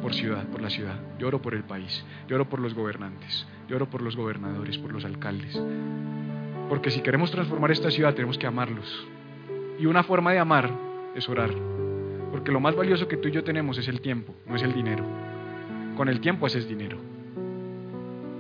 [0.02, 0.96] por ciudad, por la ciudad.
[1.20, 2.04] Yo oro por el país.
[2.26, 3.46] Yo oro por los gobernantes.
[3.68, 5.56] Yo oro por los gobernadores, por los alcaldes.
[6.68, 9.06] Porque si queremos transformar esta ciudad, tenemos que amarlos.
[9.78, 10.68] Y una forma de amar
[11.14, 11.52] es orar.
[12.32, 14.74] Porque lo más valioso que tú y yo tenemos es el tiempo, no es el
[14.74, 15.04] dinero.
[15.96, 16.98] Con el tiempo haces dinero.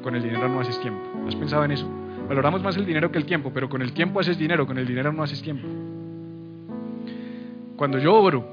[0.02, 1.08] Con el dinero no haces tiempo.
[1.28, 1.88] ¿Has pensado en eso?
[2.26, 4.88] Valoramos más el dinero que el tiempo, pero con el tiempo haces dinero, con el
[4.88, 5.68] dinero no haces tiempo.
[7.80, 8.44] Cuando yo oro,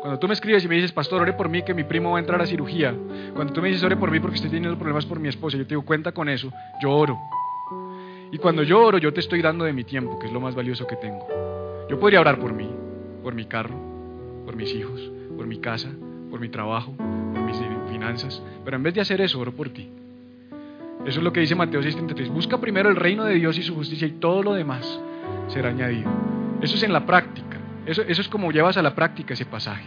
[0.00, 2.16] cuando tú me escribes y me dices, pastor, ore por mí que mi primo va
[2.16, 2.92] a entrar a cirugía,
[3.32, 5.62] cuando tú me dices, ore por mí porque estoy teniendo problemas por mi esposa, yo
[5.62, 7.16] te digo, cuenta con eso, yo oro.
[8.32, 10.56] Y cuando yo oro, yo te estoy dando de mi tiempo, que es lo más
[10.56, 11.28] valioso que tengo.
[11.88, 12.68] Yo podría orar por mí,
[13.22, 13.76] por mi carro,
[14.44, 15.00] por mis hijos,
[15.36, 15.90] por mi casa,
[16.28, 17.56] por mi trabajo, por mis
[17.88, 19.88] finanzas, pero en vez de hacer eso, oro por ti.
[21.06, 22.30] Eso es lo que dice Mateo 6:33.
[22.30, 25.00] Busca primero el reino de Dios y su justicia y todo lo demás
[25.46, 26.10] será añadido.
[26.60, 27.54] Eso es en la práctica.
[27.86, 29.84] Eso, eso es como llevas a la práctica ese pasaje.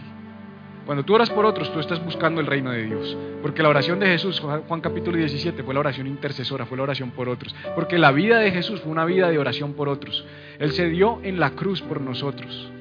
[0.88, 3.14] Cuando tú oras por otros, tú estás buscando el reino de Dios.
[3.42, 7.10] Porque la oración de Jesús, Juan capítulo 17, fue la oración intercesora, fue la oración
[7.10, 7.54] por otros.
[7.74, 10.24] Porque la vida de Jesús fue una vida de oración por otros.
[10.58, 12.72] Él se dio en la cruz por nosotros.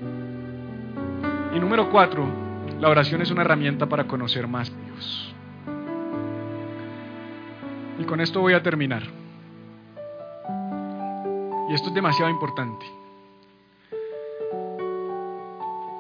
[1.54, 2.26] Y número cuatro,
[2.80, 5.36] la oración es una herramienta para conocer más a Dios.
[8.00, 9.04] Y con esto voy a terminar.
[11.70, 12.86] Y esto es demasiado importante.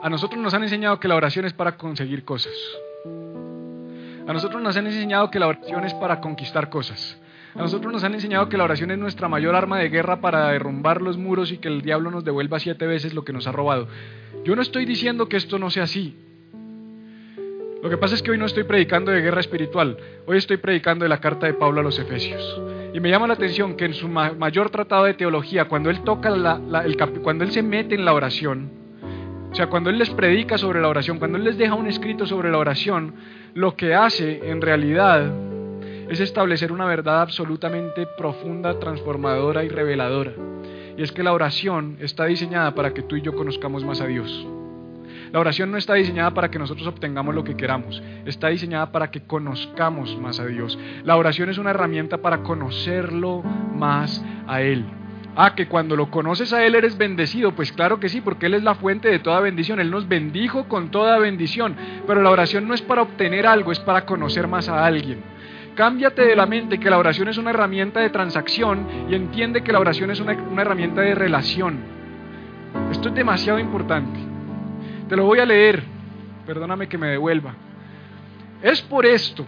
[0.07, 2.53] A nosotros nos han enseñado que la oración es para conseguir cosas.
[4.25, 7.19] A nosotros nos han enseñado que la oración es para conquistar cosas.
[7.53, 10.47] A nosotros nos han enseñado que la oración es nuestra mayor arma de guerra para
[10.47, 13.51] derrumbar los muros y que el diablo nos devuelva siete veces lo que nos ha
[13.51, 13.89] robado.
[14.45, 16.15] Yo no estoy diciendo que esto no sea así.
[17.83, 21.03] Lo que pasa es que hoy no estoy predicando de guerra espiritual, hoy estoy predicando
[21.03, 22.61] de la carta de Pablo a los Efesios.
[22.93, 26.29] Y me llama la atención que en su mayor tratado de teología, cuando él toca
[26.29, 28.86] el cuando él se mete en la oración,
[29.51, 32.25] o sea, cuando él les predica sobre la oración, cuando él les deja un escrito
[32.25, 33.15] sobre la oración,
[33.53, 35.31] lo que hace en realidad
[36.09, 40.33] es establecer una verdad absolutamente profunda, transformadora y reveladora.
[40.97, 44.07] Y es que la oración está diseñada para que tú y yo conozcamos más a
[44.07, 44.47] Dios.
[45.31, 49.11] La oración no está diseñada para que nosotros obtengamos lo que queramos, está diseñada para
[49.11, 50.77] que conozcamos más a Dios.
[51.03, 54.85] La oración es una herramienta para conocerlo más a Él.
[55.39, 57.51] Ah, que cuando lo conoces a Él eres bendecido.
[57.51, 59.79] Pues claro que sí, porque Él es la fuente de toda bendición.
[59.79, 61.75] Él nos bendijo con toda bendición.
[62.07, 65.21] Pero la oración no es para obtener algo, es para conocer más a alguien.
[65.75, 69.71] Cámbiate de la mente que la oración es una herramienta de transacción y entiende que
[69.71, 71.77] la oración es una, una herramienta de relación.
[72.89, 74.19] Esto es demasiado importante.
[75.07, 75.83] Te lo voy a leer.
[76.47, 77.53] Perdóname que me devuelva.
[78.63, 79.45] Es por esto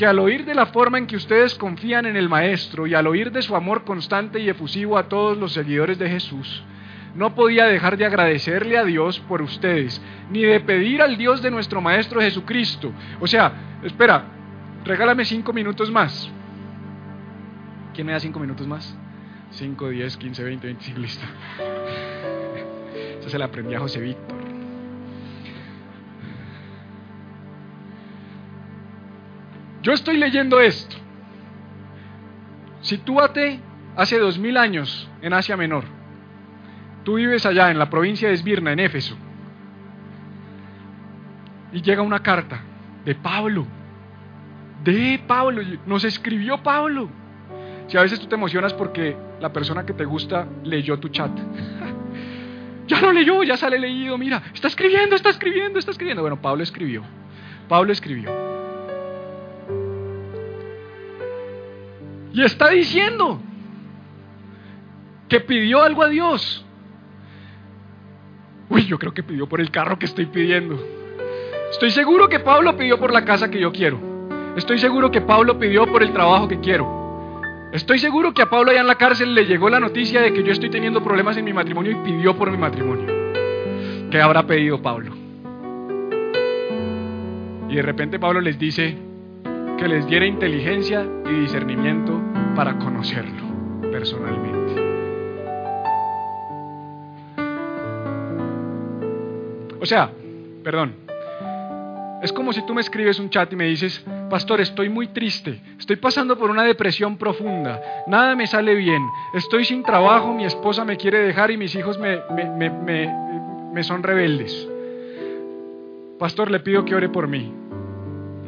[0.00, 3.06] que al oír de la forma en que ustedes confían en el Maestro y al
[3.06, 6.62] oír de su amor constante y efusivo a todos los seguidores de Jesús,
[7.14, 11.50] no podía dejar de agradecerle a Dios por ustedes, ni de pedir al Dios de
[11.50, 12.90] nuestro Maestro Jesucristo.
[13.20, 14.24] O sea, espera,
[14.86, 16.30] regálame cinco minutos más.
[17.92, 18.96] ¿Quién me da cinco minutos más?
[19.50, 21.26] Cinco, diez, quince, veinte, veinticinco, listo.
[23.20, 24.39] Esa se la aprendí a José Víctor.
[29.82, 30.96] Yo estoy leyendo esto.
[32.82, 33.60] Sitúate
[33.96, 35.84] hace dos mil años en Asia Menor.
[37.04, 39.16] Tú vives allá en la provincia de Esmirna, en Éfeso.
[41.72, 42.60] Y llega una carta
[43.04, 43.66] de Pablo.
[44.84, 45.62] De Pablo.
[45.86, 47.08] Nos escribió Pablo.
[47.88, 51.30] Si a veces tú te emocionas porque la persona que te gusta leyó tu chat.
[52.86, 54.18] ya lo leyó, ya sale leído.
[54.18, 56.22] Mira, está escribiendo, está escribiendo, está escribiendo.
[56.22, 57.02] Bueno, Pablo escribió.
[57.68, 58.49] Pablo escribió.
[62.32, 63.40] Y está diciendo
[65.28, 66.64] que pidió algo a Dios.
[68.68, 70.78] Uy, yo creo que pidió por el carro que estoy pidiendo.
[71.70, 73.98] Estoy seguro que Pablo pidió por la casa que yo quiero.
[74.56, 77.00] Estoy seguro que Pablo pidió por el trabajo que quiero.
[77.72, 80.42] Estoy seguro que a Pablo allá en la cárcel le llegó la noticia de que
[80.42, 83.06] yo estoy teniendo problemas en mi matrimonio y pidió por mi matrimonio.
[84.10, 85.14] ¿Qué habrá pedido Pablo?
[87.68, 88.98] Y de repente Pablo les dice,
[89.80, 92.20] que les diera inteligencia y discernimiento
[92.54, 93.46] para conocerlo
[93.90, 94.82] personalmente.
[99.80, 100.10] O sea,
[100.62, 100.94] perdón,
[102.22, 105.62] es como si tú me escribes un chat y me dices, pastor, estoy muy triste,
[105.78, 109.02] estoy pasando por una depresión profunda, nada me sale bien,
[109.32, 112.20] estoy sin trabajo, mi esposa me quiere dejar y mis hijos me,
[113.72, 114.68] me son rebeldes.
[116.18, 117.50] Pastor, le pido que ore por mí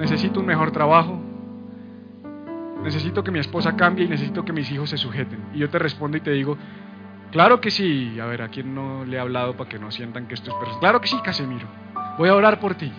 [0.02, 1.18] necesito un mejor trabajo,
[2.82, 5.40] necesito que mi esposa cambie y necesito que mis hijos se sujeten.
[5.54, 6.56] Y yo te respondo y te digo,
[7.30, 8.18] claro que sí.
[8.20, 10.56] A ver, ¿a quién no le he hablado para que no sientan que esto es
[10.56, 10.80] personal?
[10.80, 11.66] Claro que sí, Casemiro.
[12.18, 12.92] Voy a orar por ti.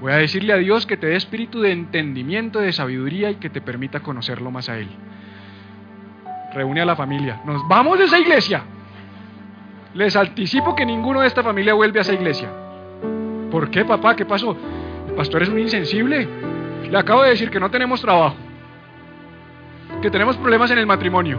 [0.00, 3.48] Voy a decirle a Dios que te dé espíritu de entendimiento, de sabiduría y que
[3.48, 4.88] te permita conocerlo más a Él.
[6.52, 7.40] Reúne a la familia.
[7.44, 8.62] Nos vamos de esa iglesia.
[9.94, 12.50] Les anticipo que ninguno de esta familia vuelve a esa iglesia.
[13.50, 14.14] ¿Por qué, papá?
[14.14, 14.56] ¿Qué pasó?
[15.08, 16.28] El pastor es un insensible.
[16.90, 18.36] Le acabo de decir que no tenemos trabajo,
[20.02, 21.38] que tenemos problemas en el matrimonio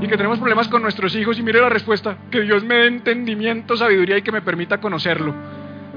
[0.00, 1.38] y que tenemos problemas con nuestros hijos.
[1.38, 5.34] Y mire la respuesta: que Dios me dé entendimiento, sabiduría y que me permita conocerlo.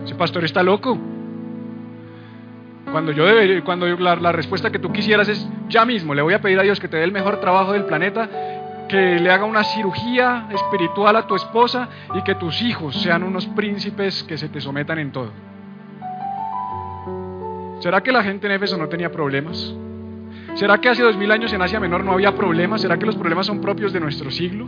[0.04, 0.98] Ese pastor está loco.
[2.92, 6.34] Cuando yo debería, cuando la, la respuesta que tú quisieras es ya mismo, le voy
[6.34, 8.30] a pedir a Dios que te dé el mejor trabajo del planeta
[8.88, 13.46] que le haga una cirugía espiritual a tu esposa y que tus hijos sean unos
[13.48, 15.32] príncipes que se te sometan en todo.
[17.80, 19.76] ¿Será que la gente en Éfeso no tenía problemas?
[20.58, 22.82] ¿Será que hace dos mil años en Asia Menor no había problemas?
[22.82, 24.68] ¿Será que los problemas son propios de nuestro siglo?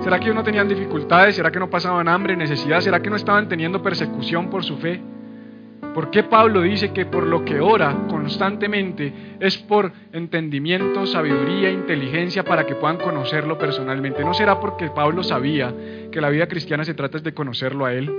[0.00, 1.36] ¿Será que ellos no tenían dificultades?
[1.36, 2.80] ¿Será que no pasaban hambre, necesidad?
[2.80, 5.02] ¿Será que no estaban teniendo persecución por su fe?
[5.92, 12.42] ¿Por qué Pablo dice que por lo que ora constantemente es por entendimiento, sabiduría, inteligencia
[12.42, 14.24] para que puedan conocerlo personalmente?
[14.24, 15.74] ¿No será porque Pablo sabía
[16.10, 18.10] que la vida cristiana se trata de conocerlo a Él?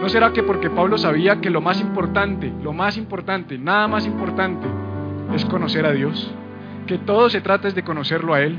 [0.00, 4.06] ¿No será que porque Pablo sabía que lo más importante, lo más importante, nada más
[4.06, 4.66] importante
[5.34, 6.30] es conocer a Dios?
[6.86, 8.58] Que todo se trata de conocerlo a Él.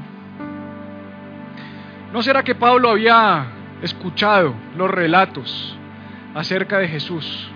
[2.14, 3.46] ¿No será que Pablo había
[3.82, 5.78] escuchado los relatos
[6.34, 7.52] acerca de Jesús?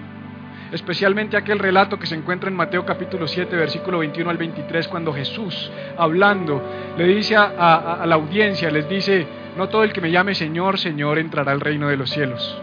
[0.71, 5.13] especialmente aquel relato que se encuentra en Mateo capítulo 7, versículo 21 al 23, cuando
[5.13, 6.61] Jesús, hablando,
[6.97, 9.25] le dice a, la audiencia, les dice,
[9.57, 12.61] no todo el que me llame Señor, Señor entrará al reino de los cielos.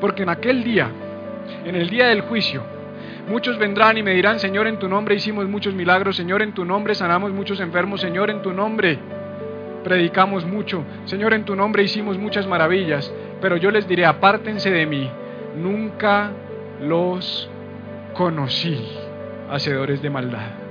[0.00, 0.90] Porque en aquel día,
[1.64, 2.62] en el día del juicio,
[3.28, 6.64] muchos vendrán y me dirán, Señor, en tu nombre hicimos muchos milagros, Señor, en tu
[6.64, 8.98] nombre sanamos muchos enfermos, Señor, en tu nombre
[9.82, 14.86] predicamos mucho, Señor, en tu nombre hicimos muchas maravillas, pero yo les diré, apártense de
[14.86, 15.10] mí
[15.56, 16.30] nunca
[16.80, 17.48] los
[18.14, 18.80] conocí,
[19.50, 20.64] hacedores de maldad.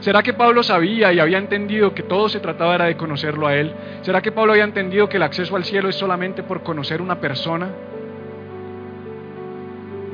[0.00, 3.72] ¿Será que Pablo sabía y había entendido que todo se trataba de conocerlo a él?
[4.02, 7.20] ¿Será que Pablo había entendido que el acceso al cielo es solamente por conocer una
[7.20, 7.68] persona?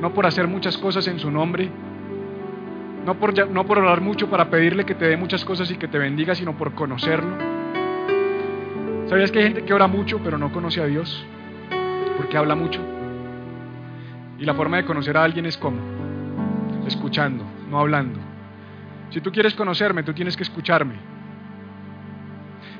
[0.01, 1.69] No por hacer muchas cosas en su nombre,
[3.05, 5.87] no por, no por orar mucho para pedirle que te dé muchas cosas y que
[5.87, 7.37] te bendiga, sino por conocerlo.
[9.07, 11.23] ¿Sabías que hay gente que ora mucho pero no conoce a Dios?
[12.17, 12.81] Porque habla mucho.
[14.39, 15.77] Y la forma de conocer a alguien es como,
[16.87, 18.19] escuchando, no hablando.
[19.11, 20.95] Si tú quieres conocerme, tú tienes que escucharme.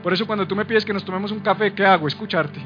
[0.01, 2.07] Por eso cuando tú me pides que nos tomemos un café, ¿qué hago?
[2.07, 2.59] Escucharte.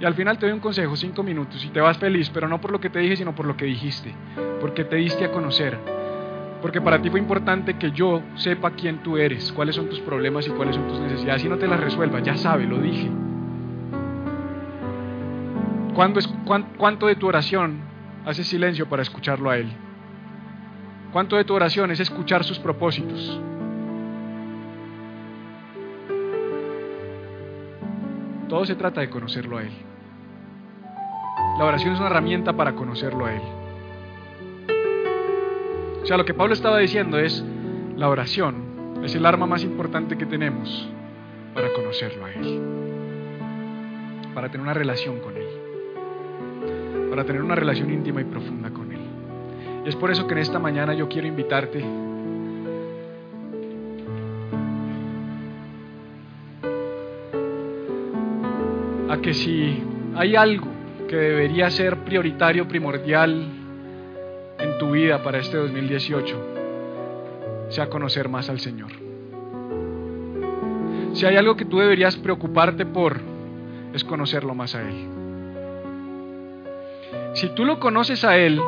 [0.00, 2.60] Y al final te doy un consejo, cinco minutos, y te vas feliz, pero no
[2.60, 4.12] por lo que te dije, sino por lo que dijiste,
[4.60, 5.78] porque te diste a conocer.
[6.62, 10.46] Porque para ti fue importante que yo sepa quién tú eres, cuáles son tus problemas
[10.46, 11.44] y cuáles son tus necesidades.
[11.44, 13.10] Y no te las resuelva, ya sabe, lo dije.
[15.94, 17.78] ¿Cuánto de tu oración
[18.24, 19.72] hace silencio para escucharlo a Él?
[21.12, 23.40] ¿Cuánto de tu oración es escuchar sus propósitos?
[28.48, 29.72] Todo se trata de conocerlo a Él.
[31.58, 33.42] La oración es una herramienta para conocerlo a Él.
[36.06, 37.44] O sea, lo que Pablo estaba diciendo es,
[37.96, 40.88] la oración es el arma más importante que tenemos
[41.52, 42.60] para conocerlo a Él,
[44.32, 45.46] para tener una relación con Él
[47.10, 49.00] para tener una relación íntima y profunda con Él.
[49.86, 51.82] Y es por eso que en esta mañana yo quiero invitarte
[59.08, 59.82] a que si
[60.14, 60.68] hay algo
[61.08, 63.55] que debería ser prioritario, primordial
[64.78, 66.36] tu vida para este 2018,
[67.70, 68.90] sea conocer más al Señor.
[71.14, 73.18] Si hay algo que tú deberías preocuparte por,
[73.94, 75.08] es conocerlo más a Él.
[77.32, 78.60] Si tú lo conoces a Él,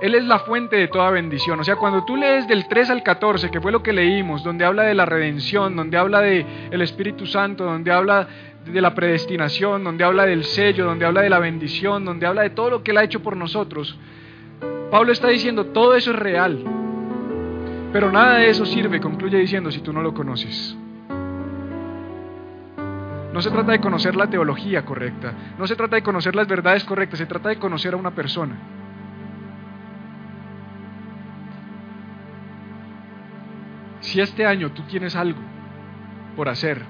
[0.00, 1.58] Él es la fuente de toda bendición.
[1.58, 4.64] O sea, cuando tú lees del 3 al 14, que fue lo que leímos, donde
[4.64, 8.28] habla de la redención, donde habla de el Espíritu Santo, donde habla
[8.64, 12.50] de la predestinación, donde habla del sello, donde habla de la bendición, donde habla de
[12.50, 13.98] todo lo que Él ha hecho por nosotros,
[14.90, 16.64] Pablo está diciendo, todo eso es real.
[17.92, 20.76] Pero nada de eso sirve, concluye diciendo, si tú no lo conoces.
[23.32, 26.84] No se trata de conocer la teología correcta, no se trata de conocer las verdades
[26.84, 28.56] correctas, se trata de conocer a una persona.
[34.00, 35.38] Si este año tú tienes algo
[36.34, 36.82] por hacer,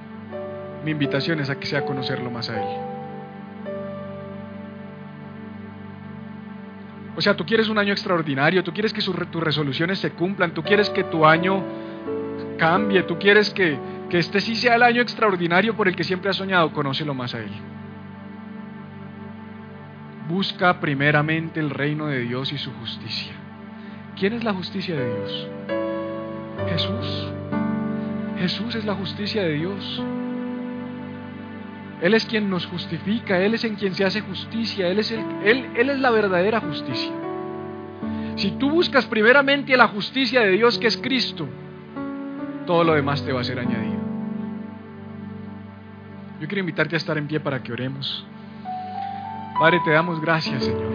[0.84, 2.89] mi invitación es a que sea conocerlo más a Él.
[7.16, 10.62] O sea, tú quieres un año extraordinario, tú quieres que tus resoluciones se cumplan, tú
[10.62, 11.62] quieres que tu año
[12.58, 16.30] cambie, tú quieres que, que este sí sea el año extraordinario por el que siempre
[16.30, 17.50] has soñado, conócelo más a Él.
[20.28, 23.32] Busca primeramente el reino de Dios y su justicia.
[24.16, 25.48] ¿Quién es la justicia de Dios?
[26.68, 27.32] Jesús.
[28.38, 30.02] Jesús es la justicia de Dios.
[32.00, 35.20] Él es quien nos justifica, Él es en quien se hace justicia, Él es, el,
[35.44, 37.12] él, él es la verdadera justicia.
[38.36, 41.46] Si tú buscas primeramente la justicia de Dios que es Cristo,
[42.66, 44.00] todo lo demás te va a ser añadido.
[46.40, 48.26] Yo quiero invitarte a estar en pie para que oremos.
[49.58, 50.90] Padre, te damos gracias, Señor.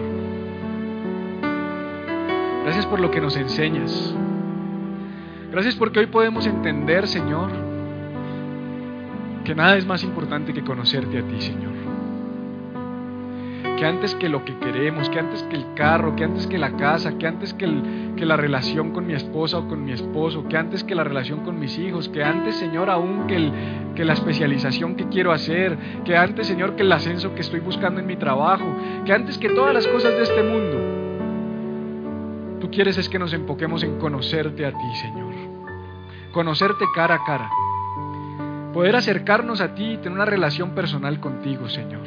[2.64, 4.12] Gracias por lo que nos enseñas.
[5.52, 7.52] Gracias porque hoy podemos entender, Señor,
[9.46, 11.72] que nada es más importante que conocerte a ti, Señor.
[13.78, 16.72] Que antes que lo que queremos, que antes que el carro, que antes que la
[16.72, 17.68] casa, que antes que,
[18.26, 21.60] la relación con mi esposa o con mi esposo, que antes que la relación con
[21.60, 23.52] mis hijos, que antes, Señor, aún que,
[23.94, 28.00] que la especialización que quiero hacer, que antes, Señor, que el ascenso que estoy buscando
[28.00, 28.64] en mi trabajo,
[29.04, 30.76] que antes que todas las cosas de este mundo,
[32.58, 35.34] tú quieres es que nos enfoquemos en conocerte a ti, Señor.
[36.32, 37.48] Conocerte cara a cara
[38.76, 42.02] poder acercarnos a ti y tener una relación personal contigo, Señor.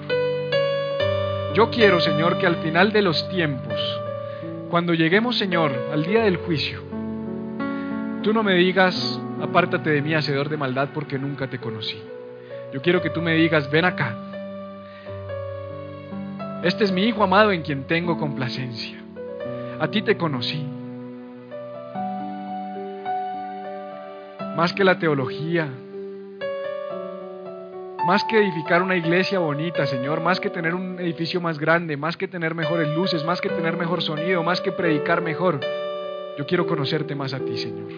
[1.55, 3.73] Yo quiero, Señor, que al final de los tiempos,
[4.69, 6.83] cuando lleguemos, Señor, al día del juicio,
[8.21, 11.99] tú no me digas, apártate de mí, hacedor de maldad, porque nunca te conocí.
[12.71, 14.15] Yo quiero que tú me digas, ven acá.
[16.61, 18.99] Este es mi Hijo amado en quien tengo complacencia.
[19.79, 20.63] A ti te conocí.
[24.55, 25.67] Más que la teología,
[28.09, 32.17] más que edificar una iglesia bonita, Señor, más que tener un edificio más grande, más
[32.17, 35.59] que tener mejores luces, más que tener mejor sonido, más que predicar mejor,
[36.35, 37.91] yo quiero conocerte más a ti, Señor.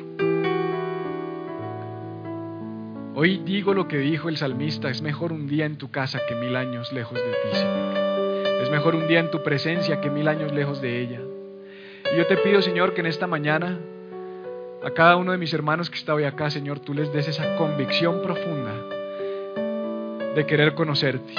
[3.16, 6.36] Hoy digo lo que dijo el salmista, es mejor un día en tu casa que
[6.36, 7.98] mil años lejos de ti, Señor.
[8.64, 11.22] Es mejor un día en tu presencia que mil años lejos de ella.
[12.14, 13.80] Y yo te pido, Señor, que en esta mañana
[14.84, 17.56] a cada uno de mis hermanos que está hoy acá, Señor, tú les des esa
[17.56, 18.74] convicción profunda
[20.36, 21.34] de querer conocerte.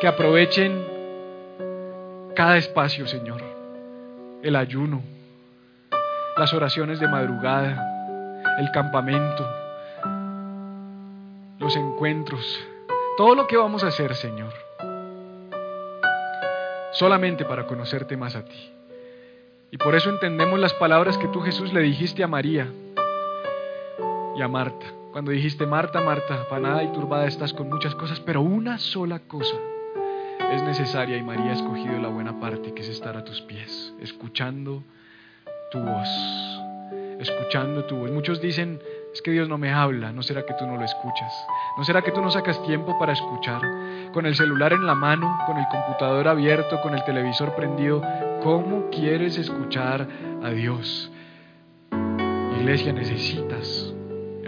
[0.00, 0.84] Que aprovechen
[2.34, 3.42] cada espacio, Señor.
[4.42, 5.02] El ayuno,
[6.36, 9.48] las oraciones de madrugada, el campamento,
[11.58, 12.60] los encuentros,
[13.16, 14.52] todo lo que vamos a hacer, Señor.
[16.92, 18.72] Solamente para conocerte más a ti.
[19.70, 22.66] Y por eso entendemos las palabras que tú Jesús le dijiste a María
[24.36, 25.01] y a Marta.
[25.12, 29.54] Cuando dijiste, Marta, Marta, afanada y turbada estás con muchas cosas, pero una sola cosa
[30.50, 33.92] es necesaria y María ha escogido la buena parte, que es estar a tus pies,
[34.00, 34.82] escuchando
[35.70, 36.08] tu voz,
[37.20, 38.10] escuchando tu voz.
[38.10, 38.80] Muchos dicen,
[39.12, 41.46] es que Dios no me habla, ¿no será que tú no lo escuchas?
[41.76, 43.60] ¿No será que tú no sacas tiempo para escuchar?
[44.14, 48.02] Con el celular en la mano, con el computador abierto, con el televisor prendido,
[48.42, 50.08] ¿cómo quieres escuchar
[50.42, 51.12] a Dios?
[52.58, 53.51] Iglesia, necesitas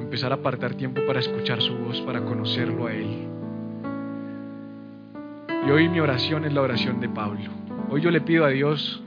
[0.04, 3.26] empezar a apartar tiempo para escuchar su voz, para conocerlo a Él.
[5.66, 7.50] Y hoy mi oración es la oración de Pablo.
[7.88, 9.02] Hoy yo le pido a Dios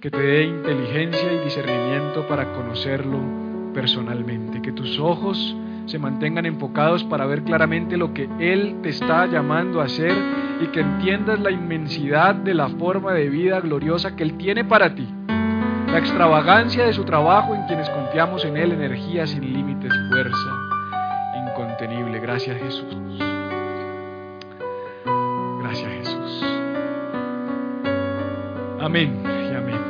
[0.00, 3.18] que te dé inteligencia y discernimiento para conocerlo
[3.74, 5.54] personalmente, que tus ojos
[5.84, 10.14] se mantengan enfocados para ver claramente lo que Él te está llamando a hacer
[10.62, 14.94] y que entiendas la inmensidad de la forma de vida gloriosa que Él tiene para
[14.94, 15.06] ti
[15.96, 20.50] la extravagancia de su trabajo en quienes confiamos en Él, energía sin límites, fuerza
[21.34, 22.20] incontenible.
[22.20, 22.94] Gracias Jesús.
[25.62, 26.44] Gracias Jesús.
[28.78, 29.80] Amén y amén.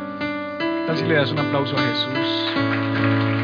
[0.61, 3.36] ¿Qué tal si le das un aplauso a Jesús?